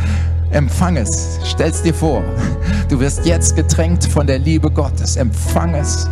[0.53, 2.23] Empfang es, stell es dir vor.
[2.89, 5.17] Du wirst jetzt getränkt von der Liebe Gottes.
[5.17, 6.09] Empfang es,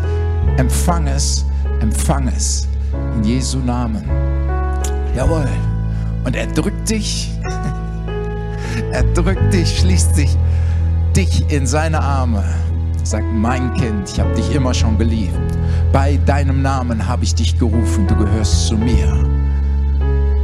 [0.56, 1.44] empfang es,
[1.80, 2.66] empfang es.
[3.16, 4.04] In Jesu Namen.
[5.14, 5.48] Jawohl.
[6.24, 7.30] Und er drückt dich,
[8.92, 10.36] er drückt dich, schließt dich,
[11.14, 12.44] dich in seine Arme
[13.08, 15.32] sagt, mein Kind, ich habe dich immer schon geliebt.
[15.92, 19.08] Bei deinem Namen habe ich dich gerufen, du gehörst zu mir.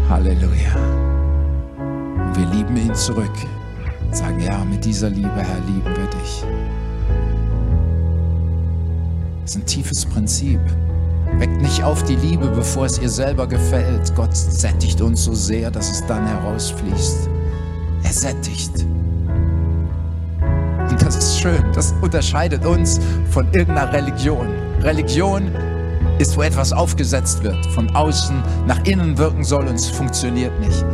[0.08, 0.74] Halleluja.
[1.76, 3.32] Und wir lieben ihn zurück.
[4.12, 6.44] Sagen, ja, mit dieser Liebe, Herr, lieben wir dich.
[9.42, 10.60] Das ist ein tiefes Prinzip.
[11.38, 14.14] Weckt nicht auf die Liebe, bevor es ihr selber gefällt.
[14.14, 17.28] Gott sättigt uns so sehr, dass es dann herausfließt.
[18.04, 18.86] Er sättigt.
[20.90, 21.64] Und das ist schön.
[21.74, 24.48] Das unterscheidet uns von irgendeiner Religion.
[24.80, 25.50] Religion
[26.18, 30.84] ist, wo etwas aufgesetzt wird, von außen nach innen wirken soll und es funktioniert nicht.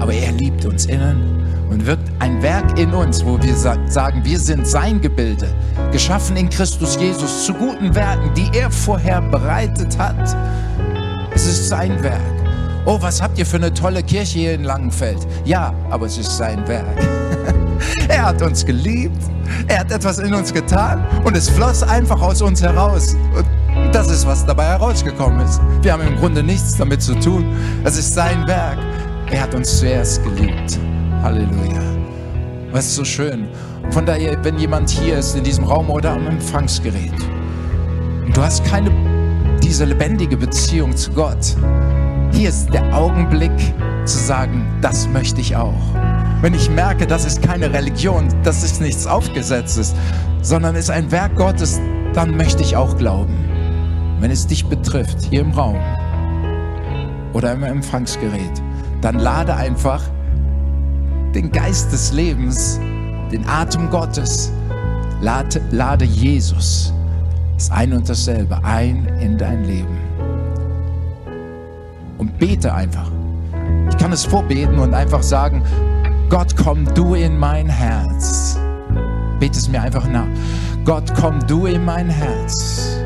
[0.00, 4.38] Aber er liebt uns innen und wirkt ein Werk in uns, wo wir sagen, wir
[4.38, 5.48] sind sein Gebilde,
[5.92, 10.36] geschaffen in Christus Jesus zu guten Werken, die er vorher bereitet hat.
[11.34, 12.20] Es ist sein Werk.
[12.84, 15.26] Oh, was habt ihr für eine tolle Kirche hier in Langenfeld?
[15.44, 16.86] Ja, aber es ist sein Werk.
[18.08, 19.20] Er hat uns geliebt.
[19.66, 23.16] Er hat etwas in uns getan und es floss einfach aus uns heraus.
[23.34, 25.60] Und das ist, was dabei herausgekommen ist.
[25.82, 27.44] Wir haben im Grunde nichts damit zu tun.
[27.84, 28.78] Es ist sein Werk.
[29.30, 30.78] Er hat uns zuerst geliebt.
[31.26, 31.82] Halleluja.
[32.70, 33.48] Was ist so schön.
[33.90, 37.10] Von daher, wenn jemand hier ist in diesem Raum oder am Empfangsgerät
[38.24, 38.92] und du hast keine
[39.60, 41.56] diese lebendige Beziehung zu Gott,
[42.30, 43.50] hier ist der Augenblick
[44.04, 45.82] zu sagen, das möchte ich auch.
[46.42, 49.96] Wenn ich merke, das ist keine Religion, das ist nichts Aufgesetztes,
[50.42, 51.80] sondern ist ein Werk Gottes,
[52.12, 53.34] dann möchte ich auch glauben.
[54.20, 55.80] Wenn es dich betrifft, hier im Raum
[57.32, 58.62] oder im Empfangsgerät,
[59.00, 60.02] dann lade einfach
[61.36, 62.80] den Geist des Lebens,
[63.30, 64.50] den Atem Gottes,
[65.20, 66.94] lade, lade Jesus,
[67.56, 69.98] das eine und dasselbe, ein in dein Leben.
[72.16, 73.10] Und bete einfach.
[73.90, 75.62] Ich kann es vorbeten und einfach sagen,
[76.30, 78.58] Gott, komm du in mein Herz.
[79.38, 80.28] Bete es mir einfach nach.
[80.86, 82.96] Gott, komm du in mein Herz.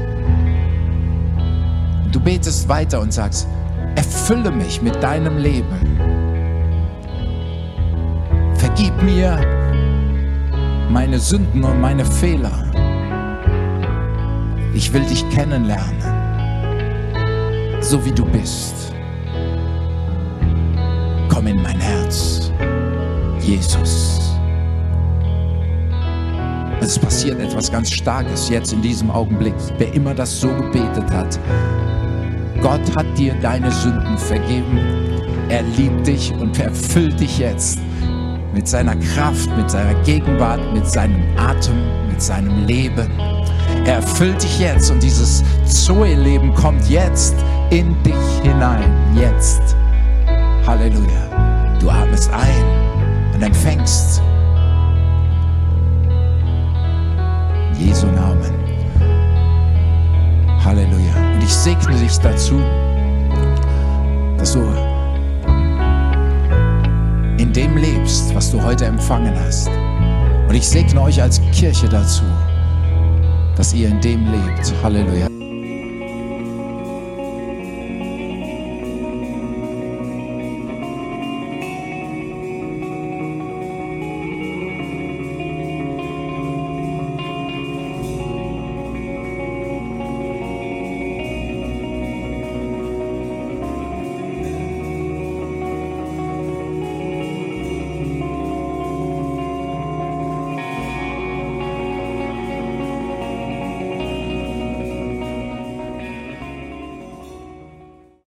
[2.13, 3.49] Du betest weiter und sagst,
[3.97, 5.90] erfülle mich mit deinem Leben.
[8.81, 9.37] Vergib mir
[10.89, 12.65] meine Sünden und meine Fehler.
[14.73, 16.01] Ich will dich kennenlernen,
[17.83, 18.95] so wie du bist.
[21.29, 22.51] Komm in mein Herz.
[23.43, 24.35] Jesus.
[26.81, 29.57] Es passiert etwas ganz Starkes jetzt in diesem Augenblick.
[29.77, 31.39] Wer immer das so gebetet hat,
[32.63, 34.81] Gott hat dir deine Sünden vergeben.
[35.51, 37.79] Er liebt dich und erfüllt dich jetzt
[38.53, 43.11] mit seiner Kraft, mit seiner Gegenwart, mit seinem Atem, mit seinem Leben.
[43.85, 47.35] Er erfüllt dich jetzt und dieses Zoe-Leben kommt jetzt
[47.71, 48.93] in dich hinein.
[49.15, 49.77] Jetzt.
[50.67, 51.77] Halleluja.
[51.81, 54.21] Du atmest ein und empfängst.
[57.79, 58.53] In Jesu Namen.
[60.65, 61.35] Halleluja.
[61.35, 62.61] Und ich segne dich dazu,
[64.37, 64.90] dass du
[67.41, 69.69] in dem lebst, was du heute empfangen hast.
[69.69, 72.25] Und ich segne euch als Kirche dazu,
[73.57, 74.75] dass ihr in dem lebt.
[74.83, 75.40] Halleluja.